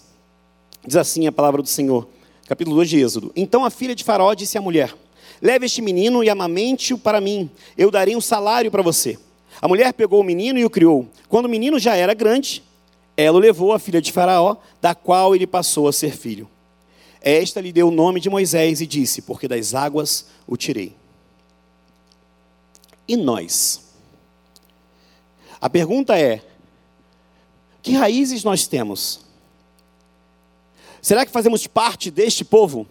[0.86, 2.08] diz assim a palavra do Senhor,
[2.48, 4.94] capítulo 2 de Êxodo: Então a filha de Faraó disse à mulher:
[5.42, 9.18] Leve este menino e amamente-o para mim, eu darei um salário para você.
[9.62, 11.08] A mulher pegou o menino e o criou.
[11.30, 12.64] Quando o menino já era grande,
[13.16, 16.50] ela o levou à filha de Faraó, da qual ele passou a ser filho.
[17.22, 20.96] Esta lhe deu o nome de Moisés e disse: Porque das águas o tirei.
[23.08, 23.82] E nós?
[25.60, 26.42] A pergunta é:
[27.84, 29.20] que raízes nós temos?
[31.02, 32.88] Será que fazemos parte deste povo?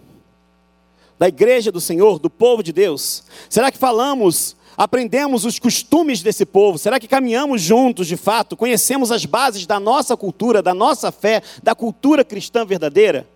[1.18, 3.24] Da igreja do Senhor, do povo de Deus?
[3.48, 6.78] Será que falamos, aprendemos os costumes desse povo?
[6.78, 8.56] Será que caminhamos juntos de fato?
[8.56, 13.28] Conhecemos as bases da nossa cultura, da nossa fé, da cultura cristã verdadeira?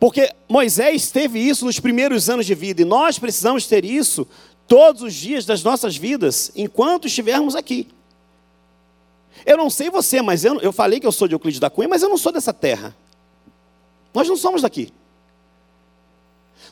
[0.00, 4.26] Porque Moisés teve isso nos primeiros anos de vida e nós precisamos ter isso
[4.66, 7.86] todos os dias das nossas vidas, enquanto estivermos aqui.
[9.44, 11.88] Eu não sei você, mas eu, eu falei que eu sou de Euclides da Cunha,
[11.88, 12.96] mas eu não sou dessa terra.
[14.14, 14.90] Nós não somos daqui.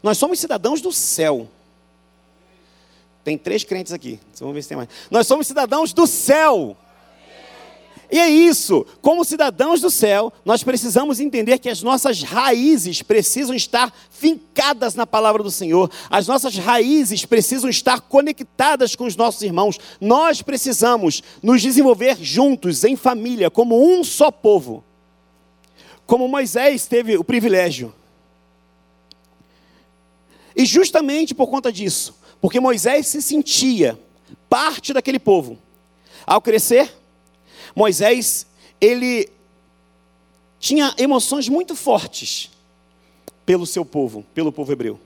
[0.03, 1.49] Nós somos cidadãos do céu.
[3.23, 4.19] Tem três crentes aqui.
[4.39, 4.89] Vamos ver se tem mais.
[5.11, 6.77] Nós somos cidadãos do céu.
[8.11, 13.55] E é isso, como cidadãos do céu, nós precisamos entender que as nossas raízes precisam
[13.55, 19.43] estar fincadas na palavra do Senhor, as nossas raízes precisam estar conectadas com os nossos
[19.43, 19.79] irmãos.
[20.01, 24.83] Nós precisamos nos desenvolver juntos, em família, como um só povo.
[26.07, 27.95] Como Moisés teve o privilégio.
[30.57, 33.99] E justamente por conta disso, porque Moisés se sentia
[34.49, 35.59] parte daquele povo,
[36.27, 36.98] ao crescer,
[37.79, 38.45] Moisés,
[38.81, 39.29] ele
[40.59, 42.51] tinha emoções muito fortes
[43.47, 44.99] pelo seu povo, pelo povo hebreu.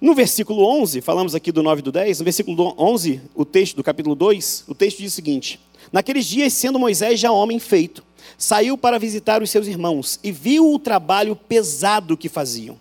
[0.00, 3.76] No versículo 11, falamos aqui do 9 e do 10, no versículo 11, o texto
[3.76, 5.60] do capítulo 2, o texto diz o seguinte:
[5.92, 8.02] Naqueles dias, sendo Moisés já homem feito,
[8.38, 12.78] saiu para visitar os seus irmãos e viu o trabalho pesado que faziam.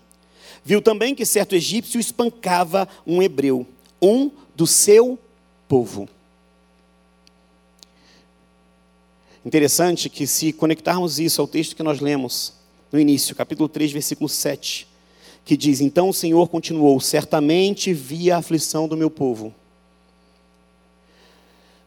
[0.63, 3.67] Viu também que certo egípcio espancava um hebreu,
[4.01, 5.19] um do seu
[5.67, 6.07] povo.
[9.45, 12.53] Interessante que, se conectarmos isso ao texto que nós lemos
[12.91, 14.87] no início, capítulo 3, versículo 7,
[15.45, 19.53] que diz: Então o Senhor continuou: Certamente vi a aflição do meu povo.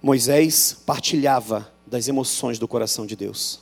[0.00, 3.58] Moisés partilhava das emoções do coração de Deus.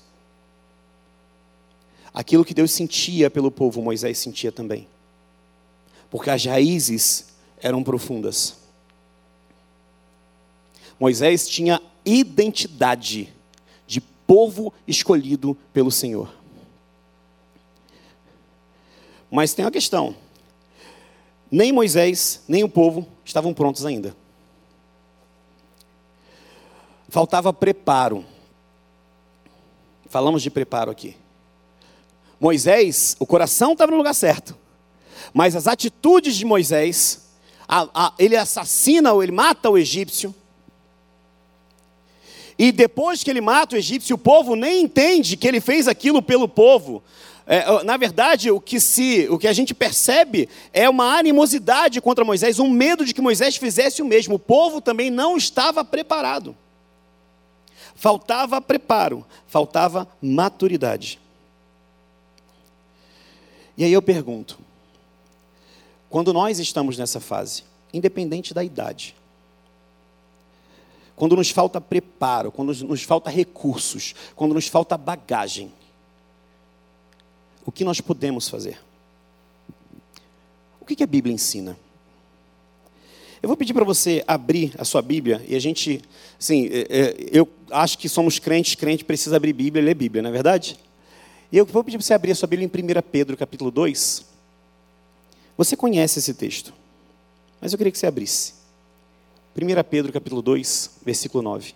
[2.13, 4.87] Aquilo que Deus sentia pelo povo, Moisés sentia também.
[6.11, 7.29] Porque as raízes
[7.63, 8.57] eram profundas.
[11.01, 13.36] Moisés tinha identidade
[14.27, 16.33] povo escolhido pelo Senhor.
[19.31, 20.15] Mas tem uma questão:
[21.51, 24.17] nem Moisés, nem o povo estavam prontos ainda.
[27.09, 28.25] Faltava preparo.
[30.09, 31.17] Falamos de preparo aqui.
[32.39, 34.57] Moisés, o coração estava no lugar certo,
[35.33, 37.31] mas as atitudes de Moisés,
[37.67, 40.35] a, a, ele assassina ou ele mata o egípcio,
[42.59, 46.23] e depois que ele mata o egípcio, o povo nem entende que ele fez aquilo
[46.23, 47.03] pelo povo.
[47.47, 52.25] É, na verdade, o que, se, o que a gente percebe é uma animosidade contra
[52.25, 54.35] Moisés, um medo de que Moisés fizesse o mesmo.
[54.35, 56.57] O povo também não estava preparado.
[57.95, 61.21] Faltava preparo, faltava maturidade.
[63.77, 64.59] E aí eu pergunto:
[66.09, 69.15] quando nós estamos nessa fase, independente da idade,
[71.17, 75.73] quando nos falta preparo, quando nos falta recursos, quando nos falta bagagem,
[77.65, 78.79] o que nós podemos fazer?
[80.79, 81.77] O que a Bíblia ensina?
[83.43, 86.01] Eu vou pedir para você abrir a sua Bíblia e a gente,
[86.39, 90.23] assim, é, é, eu acho que somos crentes, crente precisa abrir Bíblia e ler Bíblia,
[90.23, 90.79] não é verdade?
[91.51, 94.25] E eu vou pedir para você abrir a sua Bíblia em 1 Pedro, capítulo 2.
[95.57, 96.73] Você conhece esse texto,
[97.61, 98.66] mas eu queria que você abrisse.
[99.57, 101.75] 1 Pedro capítulo 2, versículo 9.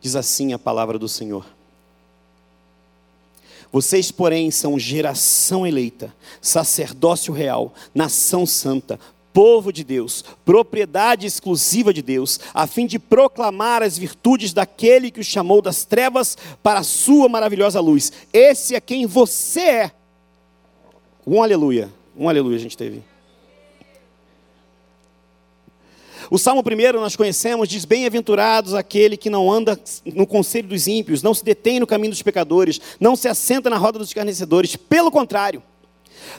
[0.00, 1.44] Diz assim a palavra do Senhor.
[3.70, 8.98] Vocês, porém, são geração eleita, sacerdócio real, nação santa,
[9.34, 15.20] povo de Deus, propriedade exclusiva de Deus, a fim de proclamar as virtudes daquele que
[15.20, 18.10] os chamou das trevas para a sua maravilhosa luz.
[18.32, 19.92] Esse é quem você é.
[21.26, 21.92] Um aleluia.
[22.16, 23.15] Um aleluia a gente teve.
[26.30, 29.78] O Salmo 1 nós conhecemos, diz: Bem-aventurados aquele que não anda
[30.14, 33.76] no conselho dos ímpios, não se detém no caminho dos pecadores, não se assenta na
[33.76, 34.76] roda dos escarnecedores.
[34.76, 35.62] Pelo contrário,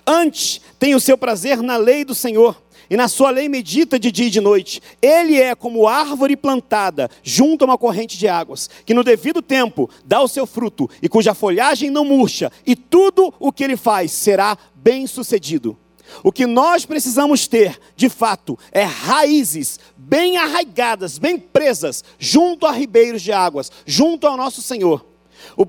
[0.06, 2.56] antes tem o seu prazer na lei do Senhor,
[2.90, 4.82] e na sua lei medita de dia e de noite.
[5.02, 9.90] Ele é como árvore plantada junto a uma corrente de águas, que no devido tempo
[10.06, 14.12] dá o seu fruto, e cuja folhagem não murcha, e tudo o que ele faz
[14.12, 15.78] será bem sucedido.
[16.24, 22.72] O que nós precisamos ter, de fato, é raízes bem arraigadas, bem presas, junto a
[22.72, 25.06] ribeiros de águas, junto ao nosso Senhor.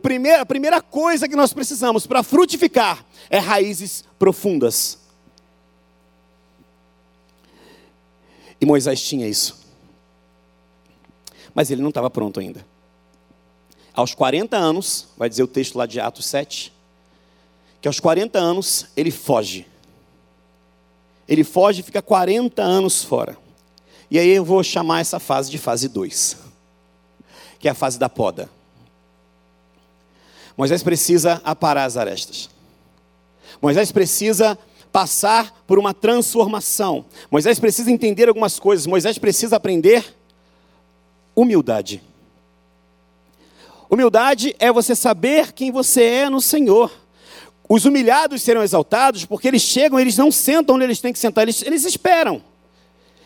[0.02, 4.98] Primeiro, a primeira coisa que nós precisamos para frutificar é raízes profundas.
[8.60, 9.58] E Moisés tinha isso.
[11.54, 12.64] Mas ele não estava pronto ainda.
[13.92, 16.72] aos 40 anos, vai dizer o texto lá de Atos 7,
[17.80, 19.66] que aos 40 anos ele foge.
[21.28, 23.36] Ele foge e fica 40 anos fora.
[24.10, 26.36] E aí eu vou chamar essa fase de fase 2,
[27.58, 28.48] que é a fase da poda.
[30.56, 32.48] Moisés precisa aparar as arestas.
[33.60, 34.58] Moisés precisa
[34.90, 37.04] passar por uma transformação.
[37.30, 38.86] Moisés precisa entender algumas coisas.
[38.86, 40.16] Moisés precisa aprender
[41.34, 42.02] humildade.
[43.90, 46.90] Humildade é você saber quem você é no Senhor.
[47.68, 51.42] Os humilhados serão exaltados porque eles chegam, eles não sentam onde eles têm que sentar,
[51.42, 52.42] eles, eles esperam.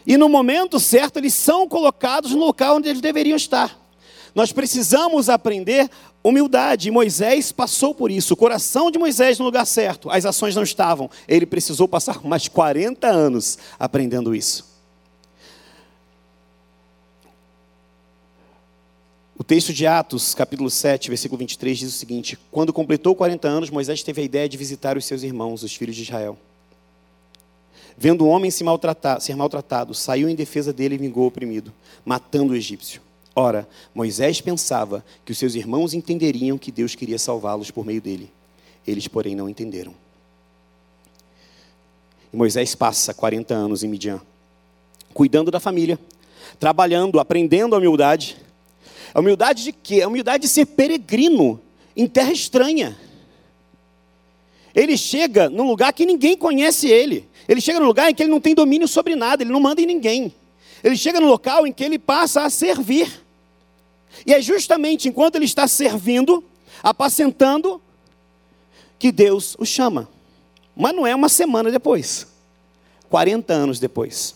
[0.04, 3.78] E no momento certo, eles são colocados no local onde eles deveriam estar.
[4.34, 5.88] Nós precisamos aprender
[6.24, 6.90] humildade.
[6.90, 8.34] Moisés passou por isso.
[8.34, 10.10] O coração de Moisés no lugar certo.
[10.10, 11.10] As ações não estavam.
[11.28, 14.71] Ele precisou passar mais 40 anos aprendendo isso.
[19.42, 23.70] O texto de Atos, capítulo 7, versículo 23, diz o seguinte: Quando completou 40 anos,
[23.70, 26.38] Moisés teve a ideia de visitar os seus irmãos, os filhos de Israel.
[27.98, 31.72] Vendo o homem se maltratar, ser maltratado, saiu em defesa dele e vingou o oprimido,
[32.04, 33.02] matando o egípcio.
[33.34, 38.30] Ora, Moisés pensava que os seus irmãos entenderiam que Deus queria salvá-los por meio dele.
[38.86, 39.92] Eles, porém, não entenderam.
[42.32, 44.20] E Moisés passa 40 anos em Midian,
[45.12, 45.98] cuidando da família,
[46.60, 48.36] trabalhando, aprendendo a humildade.
[49.14, 50.02] A humildade de quê?
[50.02, 51.60] A humildade de ser peregrino
[51.96, 52.96] em terra estranha.
[54.74, 57.28] Ele chega num lugar que ninguém conhece ele.
[57.46, 59.82] Ele chega num lugar em que ele não tem domínio sobre nada, ele não manda
[59.82, 60.34] em ninguém.
[60.82, 63.22] Ele chega no local em que ele passa a servir.
[64.26, 66.42] E é justamente enquanto ele está servindo,
[66.82, 67.80] apacentando,
[68.98, 70.08] que Deus o chama.
[70.74, 72.26] Mas não é uma semana depois,
[73.10, 74.34] 40 anos depois.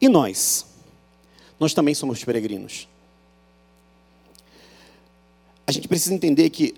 [0.00, 0.66] E nós?
[1.62, 2.88] Nós também somos peregrinos.
[5.64, 6.74] A gente precisa entender que,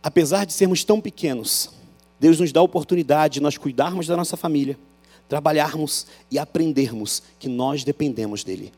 [0.00, 1.70] apesar de sermos tão pequenos,
[2.20, 4.78] Deus nos dá a oportunidade de nós cuidarmos da nossa família,
[5.28, 8.72] trabalharmos e aprendermos que nós dependemos dEle.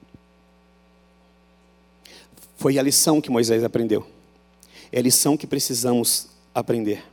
[2.57, 4.07] Foi a lição que Moisés aprendeu.
[4.91, 7.05] É a lição que precisamos aprender.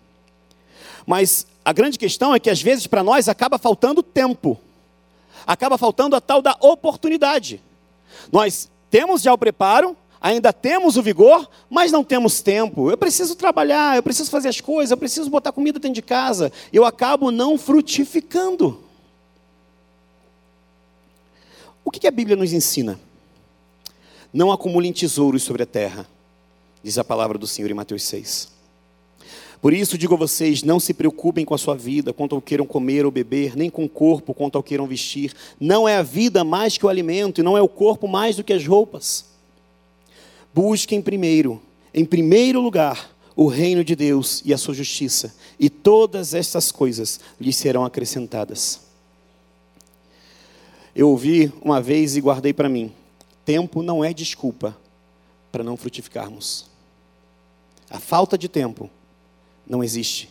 [1.05, 4.57] Mas a grande questão é que às vezes para nós acaba faltando tempo.
[5.45, 7.61] Acaba faltando a tal da oportunidade.
[8.31, 12.89] Nós temos já o preparo, ainda temos o vigor, mas não temos tempo.
[12.89, 16.51] Eu preciso trabalhar, eu preciso fazer as coisas, eu preciso botar comida dentro de casa.
[16.71, 18.83] Eu acabo não frutificando.
[21.83, 22.99] O que a Bíblia nos ensina?
[24.33, 26.07] Não acumulem tesouros sobre a terra,
[26.81, 28.51] diz a palavra do Senhor em Mateus 6.
[29.63, 32.65] Por isso digo a vocês: não se preocupem com a sua vida, quanto ao queiram
[32.65, 35.33] comer ou beber, nem com o corpo, quanto ao queiram vestir.
[35.57, 38.43] Não é a vida mais que o alimento, e não é o corpo mais do
[38.43, 39.23] que as roupas.
[40.53, 41.61] Busquem primeiro,
[41.93, 47.21] em primeiro lugar, o reino de Deus e a sua justiça, e todas estas coisas
[47.39, 48.81] lhes serão acrescentadas.
[50.93, 52.91] Eu ouvi uma vez e guardei para mim.
[53.45, 54.77] Tempo não é desculpa
[55.53, 56.65] para não frutificarmos.
[57.89, 58.89] A falta de tempo
[59.65, 60.29] não existe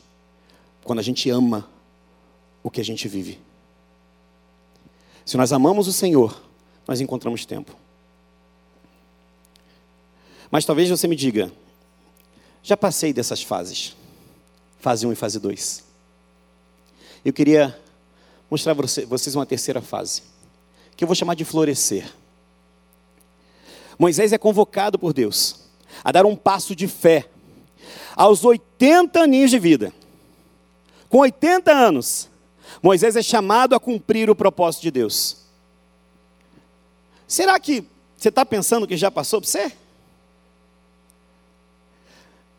[0.84, 1.68] quando a gente ama
[2.62, 3.38] o que a gente vive.
[5.24, 6.40] Se nós amamos o Senhor,
[6.86, 7.74] nós encontramos tempo.
[10.50, 11.50] Mas talvez você me diga,
[12.62, 13.96] já passei dessas fases,
[14.78, 15.84] fase 1 e fase 2.
[17.24, 17.78] Eu queria
[18.50, 20.22] mostrar para vocês uma terceira fase,
[20.96, 22.12] que eu vou chamar de florescer.
[23.98, 25.60] Moisés é convocado por Deus
[26.02, 27.28] a dar um passo de fé
[28.16, 29.92] aos 80 aninhos de vida.
[31.08, 32.28] Com 80 anos,
[32.82, 35.38] Moisés é chamado a cumprir o propósito de Deus.
[37.26, 37.84] Será que
[38.16, 39.72] você está pensando que já passou para você?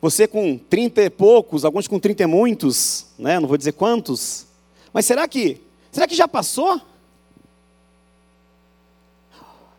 [0.01, 3.39] Você com 30 e poucos, alguns com 30 e muitos, né?
[3.39, 4.45] não vou dizer quantos,
[4.91, 6.81] mas será que, será que já passou?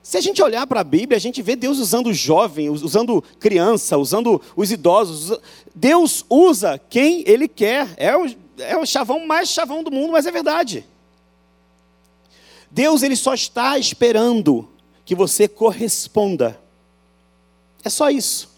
[0.04, 3.96] Se a gente olhar para a Bíblia, a gente vê Deus usando jovem, usando criança,
[3.96, 5.38] usando os idosos.
[5.74, 7.88] Deus usa quem Ele quer.
[7.96, 8.26] É o,
[8.58, 10.86] é o chavão mais chavão do mundo, mas é verdade.
[12.70, 14.68] Deus ele só está esperando
[15.06, 16.60] que você corresponda.
[17.82, 18.50] É só isso.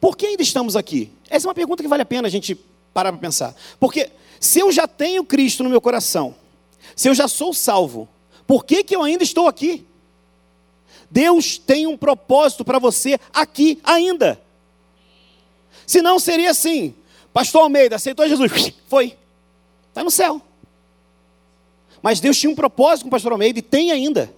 [0.00, 1.10] Por que ainda estamos aqui?
[1.28, 2.54] Essa é uma pergunta que vale a pena a gente
[2.94, 3.56] parar para pensar.
[3.80, 4.08] Porque
[4.38, 6.36] se eu já tenho Cristo no meu coração,
[6.94, 8.08] se eu já sou salvo,
[8.46, 9.87] por que, que eu ainda estou aqui?
[11.10, 14.40] Deus tem um propósito para você aqui ainda.
[15.86, 16.94] Se não seria assim,
[17.32, 18.52] Pastor Almeida aceitou Jesus,
[18.88, 19.16] foi,
[19.88, 20.40] está no céu.
[22.02, 24.32] Mas Deus tinha um propósito com o Pastor Almeida e tem ainda.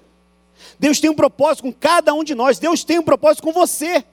[0.78, 2.58] Deus tem um propósito com cada um de nós.
[2.58, 4.04] Deus tem um propósito com você.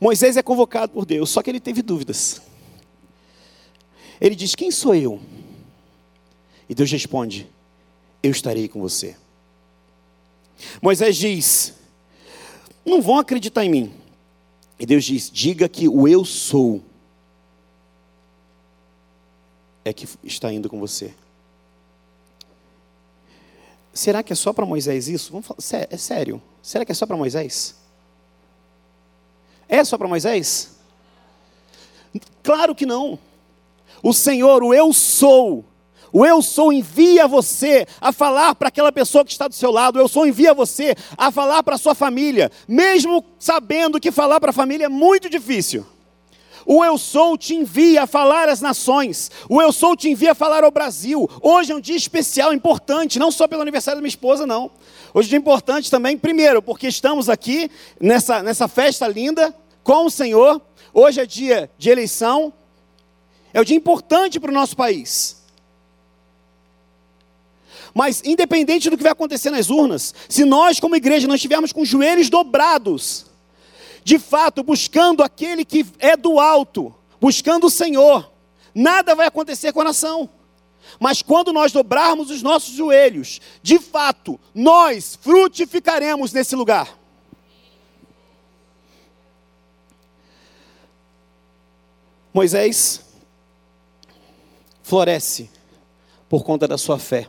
[0.00, 2.40] Moisés é convocado por Deus, só que ele teve dúvidas.
[4.20, 5.20] Ele diz: Quem sou eu?
[6.68, 7.48] E Deus responde:
[8.22, 9.16] eu estarei com você.
[10.82, 11.74] Moisés diz:
[12.84, 13.94] Não vão acreditar em mim.
[14.78, 16.82] E Deus diz: Diga que o eu sou
[19.84, 21.14] é que está indo com você.
[23.92, 25.32] Será que é só para Moisés isso?
[25.32, 26.40] Vamos falar, é sério?
[26.62, 27.74] Será que é só para Moisés?
[29.68, 30.76] É só para Moisés?
[32.42, 33.18] Claro que não.
[34.02, 35.64] O Senhor, o eu sou,
[36.12, 39.96] o eu sou envia você a falar para aquela pessoa que está do seu lado.
[39.96, 44.40] O eu sou envia você a falar para a sua família, mesmo sabendo que falar
[44.40, 45.86] para a família é muito difícil.
[46.66, 49.30] O eu sou te envia a falar às nações.
[49.48, 51.28] O eu sou te envia a falar ao Brasil.
[51.40, 54.70] Hoje é um dia especial, importante, não só pelo aniversário da minha esposa, não.
[55.14, 60.06] Hoje é um dia importante também, primeiro, porque estamos aqui nessa, nessa festa linda com
[60.06, 60.60] o Senhor.
[60.92, 62.52] Hoje é dia de eleição.
[63.52, 65.39] É um dia importante para o nosso país.
[67.94, 71.82] Mas, independente do que vai acontecer nas urnas, se nós, como igreja, não estivermos com
[71.82, 73.26] os joelhos dobrados,
[74.04, 78.30] de fato, buscando aquele que é do alto, buscando o Senhor,
[78.74, 80.28] nada vai acontecer com a nação.
[80.98, 86.98] Mas quando nós dobrarmos os nossos joelhos, de fato, nós frutificaremos nesse lugar.
[92.32, 93.00] Moisés
[94.82, 95.50] floresce
[96.28, 97.28] por conta da sua fé.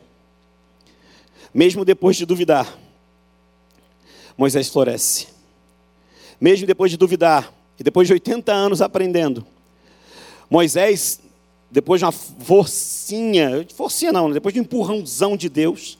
[1.54, 2.78] Mesmo depois de duvidar,
[4.38, 5.28] Moisés floresce.
[6.40, 9.46] Mesmo depois de duvidar, e depois de 80 anos aprendendo,
[10.50, 11.20] Moisés,
[11.70, 15.98] depois de uma forcinha, forcinha não, depois de um empurrãozão de Deus,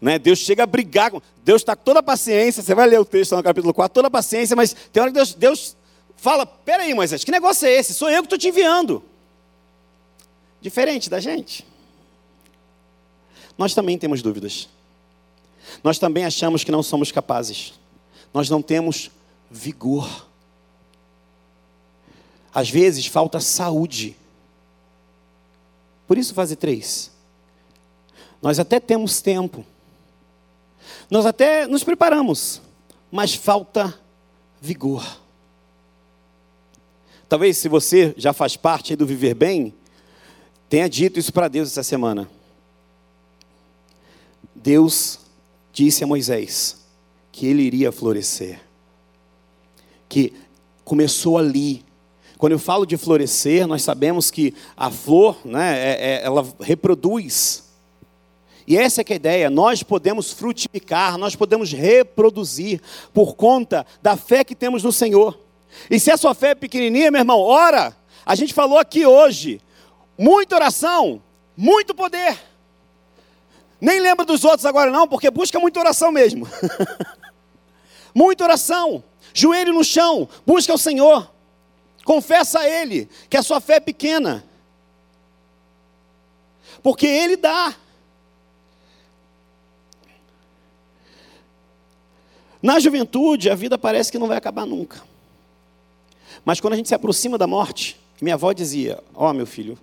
[0.00, 1.12] né, Deus chega a brigar.
[1.44, 4.08] Deus está com toda a paciência, você vai ler o texto no capítulo 4, toda
[4.08, 5.76] a paciência, mas tem hora que Deus, Deus
[6.16, 7.94] fala: peraí, Moisés, que negócio é esse?
[7.94, 9.02] Sou eu que estou te enviando.
[10.60, 11.66] Diferente da gente.
[13.56, 14.68] Nós também temos dúvidas.
[15.82, 17.74] Nós também achamos que não somos capazes
[18.32, 19.10] nós não temos
[19.50, 20.26] vigor.
[22.54, 24.16] Às vezes falta saúde.
[26.06, 27.10] Por isso, fase 3.
[28.40, 29.64] Nós até temos tempo.
[31.10, 32.60] Nós até nos preparamos,
[33.10, 33.98] mas falta
[34.60, 35.18] vigor.
[37.28, 39.74] Talvez se você já faz parte do viver bem,
[40.68, 42.28] tenha dito isso para Deus essa semana.
[44.62, 45.18] Deus
[45.72, 46.82] disse a Moisés:
[47.32, 48.60] que ele iria florescer.
[50.08, 50.32] Que
[50.84, 51.84] começou ali.
[52.36, 57.64] Quando eu falo de florescer, nós sabemos que a flor, né, é, é, ela reproduz.
[58.66, 62.80] E essa é, é a ideia, nós podemos frutificar, nós podemos reproduzir
[63.12, 65.38] por conta da fé que temos no Senhor.
[65.90, 67.96] E se a sua fé é pequenininha, meu irmão, ora.
[68.24, 69.60] A gente falou aqui hoje,
[70.16, 71.20] muita oração,
[71.56, 72.38] muito poder.
[73.82, 76.46] Nem lembra dos outros agora não, porque busca muita oração mesmo.
[78.14, 79.02] muita oração.
[79.34, 81.28] Joelho no chão, busca o Senhor.
[82.04, 84.44] Confessa a Ele que a sua fé é pequena.
[86.80, 87.74] Porque Ele dá.
[92.62, 95.02] Na juventude, a vida parece que não vai acabar nunca.
[96.44, 99.76] Mas quando a gente se aproxima da morte, minha avó dizia: Ó, oh, meu filho,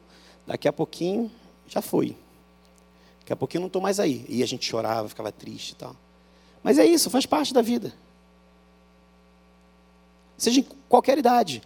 [0.47, 1.29] daqui a pouquinho
[1.67, 2.15] já foi.
[3.29, 4.25] Daqui a pouquinho eu não estou mais aí.
[4.27, 5.95] E a gente chorava, ficava triste e tal.
[6.63, 7.93] Mas é isso, faz parte da vida.
[10.35, 11.61] Seja em qualquer idade.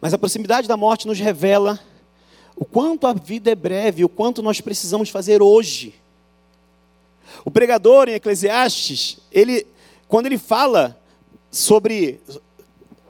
[0.00, 1.80] Mas a proximidade da morte nos revela
[2.54, 5.92] o quanto a vida é breve, o quanto nós precisamos fazer hoje.
[7.44, 9.66] O pregador em Eclesiastes, ele,
[10.06, 10.96] quando ele fala
[11.50, 12.20] sobre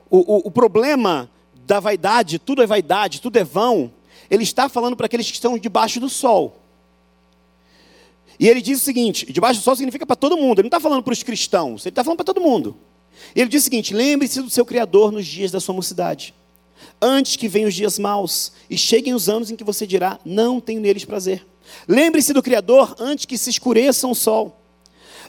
[0.09, 3.91] o, o, o problema da vaidade, tudo é vaidade, tudo é vão,
[4.33, 6.59] ele está falando para aqueles que estão debaixo do sol.
[8.39, 10.79] E ele diz o seguinte: debaixo do sol significa para todo mundo, ele não está
[10.79, 12.75] falando para os cristãos, ele está falando para todo mundo.
[13.35, 16.33] Ele diz o seguinte: lembre-se do seu Criador nos dias da sua mocidade,
[16.99, 20.59] antes que venham os dias maus e cheguem os anos em que você dirá: não
[20.59, 21.45] tenho neles prazer.
[21.87, 24.62] Lembre-se do Criador antes que se escureça o sol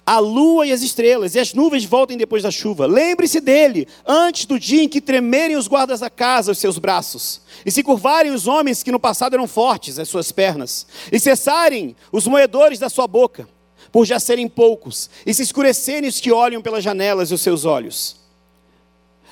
[0.07, 2.86] a lua e as estrelas, e as nuvens voltem depois da chuva.
[2.86, 7.40] Lembre-se dele, antes do dia em que tremerem os guardas da casa os seus braços,
[7.64, 11.96] e se curvarem os homens que no passado eram fortes as suas pernas, e cessarem
[12.12, 13.48] os moedores da sua boca,
[13.90, 18.16] por já serem poucos, e se escurecerem os que olham pelas janelas os seus olhos.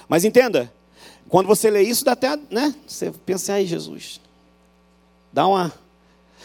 [0.09, 0.73] Mas entenda,
[1.29, 2.75] quando você lê isso, dá até, né?
[2.87, 4.21] Você pensa, aí, Jesus,
[5.33, 5.73] dá uma.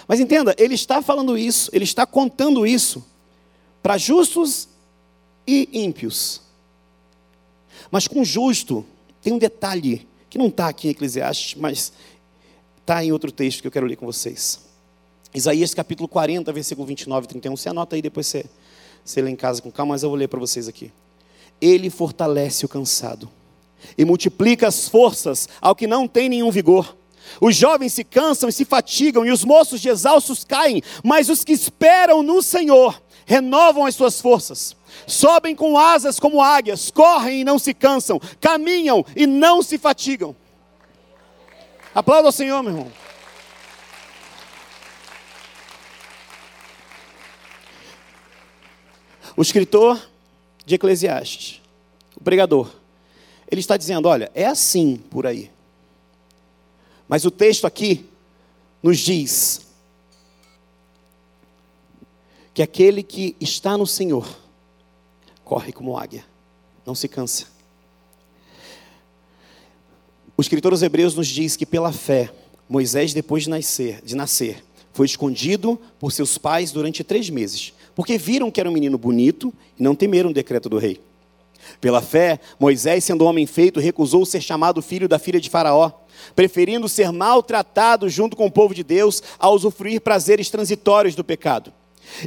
[0.07, 3.03] Mas entenda, ele está falando isso, ele está contando isso
[3.87, 4.67] para justos
[5.47, 6.41] e ímpios.
[7.89, 8.85] Mas com justo,
[9.21, 11.93] tem um detalhe que não está aqui em Eclesiastes, mas
[12.81, 14.59] está em outro texto que eu quero ler com vocês.
[15.33, 17.55] Isaías capítulo 40, versículo 29 e 31.
[17.55, 18.45] Você anota aí, depois você,
[19.05, 20.91] você lê em casa com calma, mas eu vou ler para vocês aqui.
[21.61, 23.29] Ele fortalece o cansado
[23.97, 26.93] e multiplica as forças ao que não tem nenhum vigor.
[27.39, 31.45] Os jovens se cansam e se fatigam, e os moços de exaustos caem, mas os
[31.45, 34.75] que esperam no Senhor renovam as suas forças.
[35.05, 40.33] Sobem com asas como águias, correm e não se cansam, caminham e não se fatigam.
[41.93, 42.91] Aplauda ao Senhor, meu irmão.
[49.35, 50.01] O escritor
[50.65, 51.61] de Eclesiastes,
[52.15, 52.71] o pregador,
[53.51, 55.51] ele está dizendo: olha, é assim por aí.
[57.09, 58.09] Mas o texto aqui
[58.81, 59.66] nos diz
[62.57, 64.27] que aquele que está no Senhor
[65.45, 66.25] corre como águia,
[66.83, 67.45] não se cansa.
[70.35, 72.33] O escritor aos Hebreus nos diz que pela fé,
[72.67, 78.17] Moisés, depois de nascer, de nascer, foi escondido por seus pais durante três meses, porque
[78.17, 80.99] viram que era um menino bonito e não temeram o decreto do rei.
[81.79, 85.91] Pela fé, Moisés, sendo homem feito, recusou ser chamado filho da filha de Faraó,
[86.35, 91.71] preferindo ser maltratado junto com o povo de Deus a usufruir prazeres transitórios do pecado.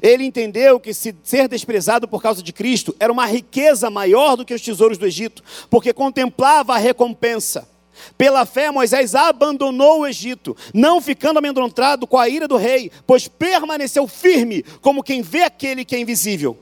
[0.03, 4.45] Ele entendeu que se ser desprezado por causa de Cristo era uma riqueza maior do
[4.45, 7.69] que os tesouros do Egito, porque contemplava a recompensa.
[8.17, 13.29] Pela fé, Moisés abandonou o Egito, não ficando amedrontado com a ira do rei, pois
[13.29, 16.57] permaneceu firme, como quem vê aquele que é invisível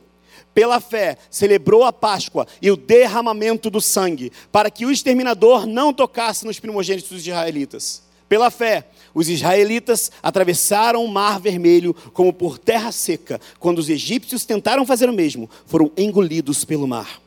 [0.58, 5.92] pela fé, celebrou a Páscoa e o derramamento do sangue, para que o exterminador não
[5.92, 8.02] tocasse nos primogênitos israelitas.
[8.28, 13.40] Pela fé, os israelitas atravessaram o mar vermelho como por terra seca.
[13.58, 17.20] Quando os egípcios tentaram fazer o mesmo, foram engolidos pelo mar.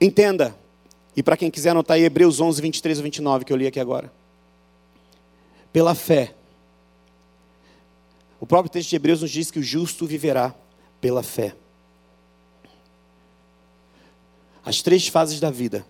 [0.00, 0.54] Entenda,
[1.16, 3.80] e para quem quiser anotar aí, Hebreus 11, 23 e 29, que eu li aqui
[3.80, 4.12] agora.
[5.72, 6.34] Pela fé,
[8.40, 10.54] o próprio texto de Hebreus nos diz que o justo viverá
[11.00, 11.54] pela fé.
[14.66, 15.86] as três fases da vida.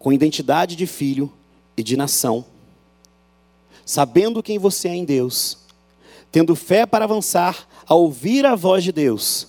[0.00, 1.30] Com identidade de filho
[1.76, 2.44] e de nação,
[3.84, 5.58] sabendo quem você é em Deus,
[6.32, 9.48] tendo fé para avançar, a ouvir a voz de Deus,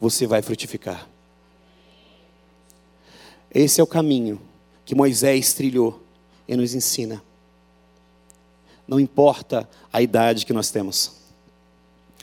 [0.00, 1.08] você vai frutificar.
[3.52, 4.40] Esse é o caminho
[4.84, 6.02] que Moisés trilhou
[6.48, 7.22] e nos ensina.
[8.86, 11.12] Não importa a idade que nós temos,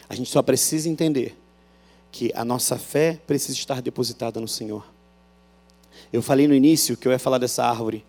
[0.10, 1.38] a gente só precisa entender
[2.12, 4.91] que a nossa fé precisa estar depositada no Senhor.
[6.12, 8.06] Eu falei no início que eu ia falar dessa árvore.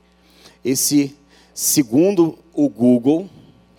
[0.65, 1.17] Esse,
[1.55, 3.29] segundo o Google,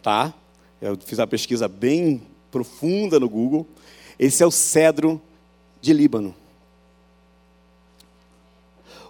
[0.02, 0.34] tá?
[0.82, 2.22] Eu fiz uma pesquisa bem
[2.52, 3.68] profunda no Google.
[4.18, 5.22] Esse é o cedro
[5.82, 6.34] de Líbano.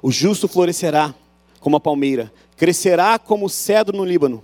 [0.01, 1.13] O justo florescerá
[1.59, 4.43] como a palmeira, crescerá como o cedro no Líbano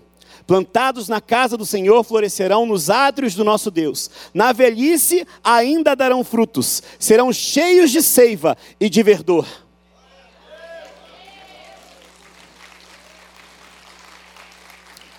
[0.49, 4.09] plantados na casa do Senhor florescerão nos átrios do nosso Deus.
[4.33, 9.45] Na velhice ainda darão frutos, serão cheios de seiva e de verdor.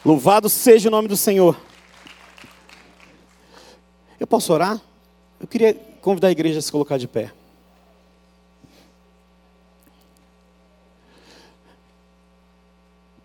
[0.05, 1.61] Louvado seja o nome do Senhor.
[4.19, 4.81] Eu posso orar?
[5.39, 7.33] Eu queria convidar a igreja a se colocar de pé.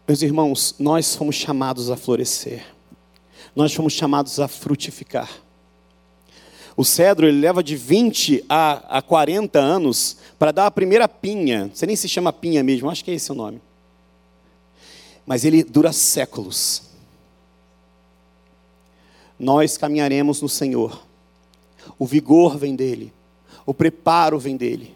[0.05, 2.65] Meus irmãos, nós fomos chamados a florescer.
[3.55, 5.29] Nós fomos chamados a frutificar.
[6.75, 11.71] O cedro ele leva de 20 a, a 40 anos para dar a primeira pinha.
[11.73, 13.61] Você nem se chama pinha mesmo, acho que é esse o nome.
[15.25, 16.83] Mas ele dura séculos.
[19.39, 21.03] Nós caminharemos no Senhor.
[21.97, 23.13] O vigor vem dele.
[23.65, 24.95] O preparo vem dele.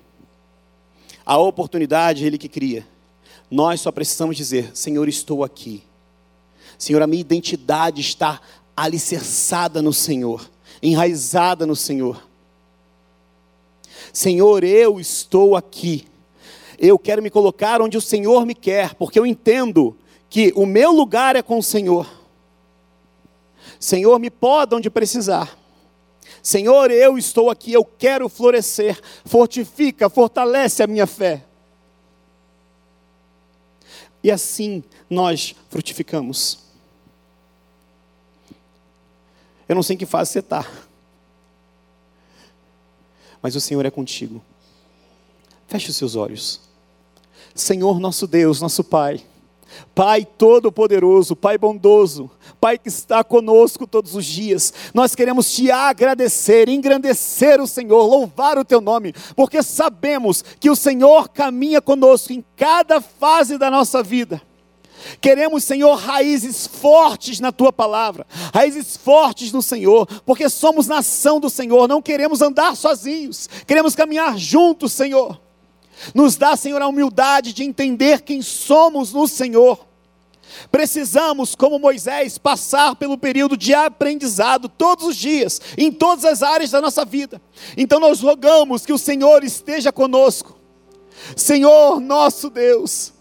[1.25, 2.85] A oportunidade ele que cria.
[3.49, 5.83] Nós só precisamos dizer: Senhor, estou aqui.
[6.77, 8.39] Senhor, a minha identidade está
[8.75, 10.49] alicerçada no Senhor,
[10.81, 12.23] enraizada no Senhor.
[14.13, 16.07] Senhor, eu estou aqui.
[16.77, 19.97] Eu quero me colocar onde o Senhor me quer, porque eu entendo
[20.29, 22.07] que o meu lugar é com o Senhor.
[23.79, 25.57] Senhor, me poda onde precisar.
[26.43, 28.99] Senhor, eu estou aqui, eu quero florescer.
[29.25, 31.45] Fortifica, fortalece a minha fé.
[34.23, 36.59] E assim nós frutificamos.
[39.67, 40.67] Eu não sei em que fase você está,
[43.41, 44.43] mas o Senhor é contigo.
[45.67, 46.59] Feche os seus olhos.
[47.53, 49.23] Senhor, nosso Deus, nosso Pai,
[49.93, 56.69] Pai Todo-Poderoso, Pai bondoso, Pai que está conosco todos os dias, nós queremos te agradecer,
[56.69, 62.43] engrandecer o Senhor, louvar o teu nome, porque sabemos que o Senhor caminha conosco em
[62.55, 64.41] cada fase da nossa vida.
[65.21, 71.49] Queremos, Senhor, raízes fortes na tua palavra, raízes fortes no Senhor, porque somos nação do
[71.49, 75.39] Senhor, não queremos andar sozinhos, queremos caminhar juntos, Senhor.
[76.13, 79.87] Nos dá, Senhor, a humildade de entender quem somos no Senhor.
[80.71, 86.71] Precisamos, como Moisés, passar pelo período de aprendizado todos os dias, em todas as áreas
[86.71, 87.41] da nossa vida.
[87.77, 90.57] Então nós rogamos que o Senhor esteja conosco.
[91.35, 93.13] Senhor nosso Deus,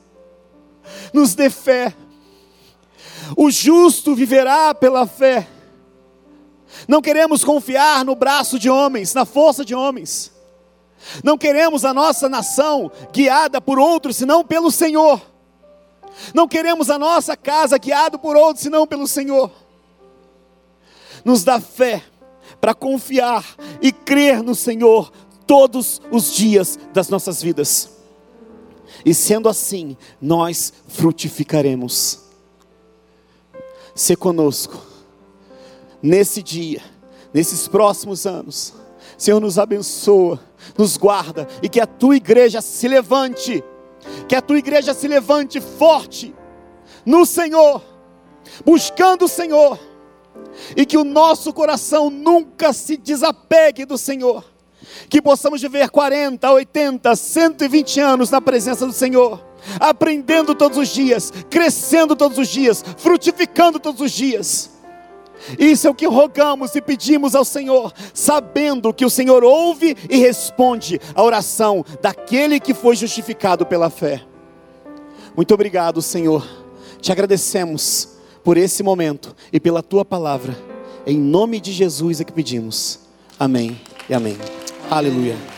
[1.13, 1.95] nos dê fé.
[3.37, 5.49] O justo viverá pela fé.
[6.87, 10.33] Não queremos confiar no braço de homens, na força de homens.
[11.23, 15.21] Não queremos a nossa nação guiada por outros, senão pelo Senhor.
[16.35, 19.51] Não queremos a nossa casa guiada por outros, senão pelo Senhor.
[21.25, 22.03] Nos dá fé
[22.61, 23.45] para confiar
[23.81, 25.13] e crer no Senhor
[25.47, 27.91] todos os dias das nossas vidas.
[29.05, 32.21] E sendo assim, nós frutificaremos.
[33.95, 34.81] Se conosco,
[36.03, 36.83] nesse dia,
[37.33, 38.75] nesses próximos anos.
[39.17, 40.41] Senhor, nos abençoa,
[40.77, 43.63] nos guarda e que a tua igreja se levante.
[44.29, 46.35] Que a tua igreja se levante forte
[47.05, 47.83] no Senhor,
[48.65, 49.79] buscando o Senhor,
[50.77, 54.45] e que o nosso coração nunca se desapegue do Senhor,
[55.09, 59.45] que possamos viver 40, 80, 120 anos na presença do Senhor,
[59.81, 64.78] aprendendo todos os dias, crescendo todos os dias, frutificando todos os dias
[65.59, 70.19] isso é o que rogamos e pedimos ao Senhor, sabendo que o Senhor ouve e
[70.19, 74.23] responde a oração daquele que foi justificado pela fé.
[75.37, 76.47] Muito obrigado, Senhor.
[77.01, 80.57] Te agradecemos por esse momento e pela tua palavra.
[81.07, 83.01] Em nome de Jesus é que pedimos.
[83.39, 84.37] Amém e amém.
[84.91, 85.58] Aleluia.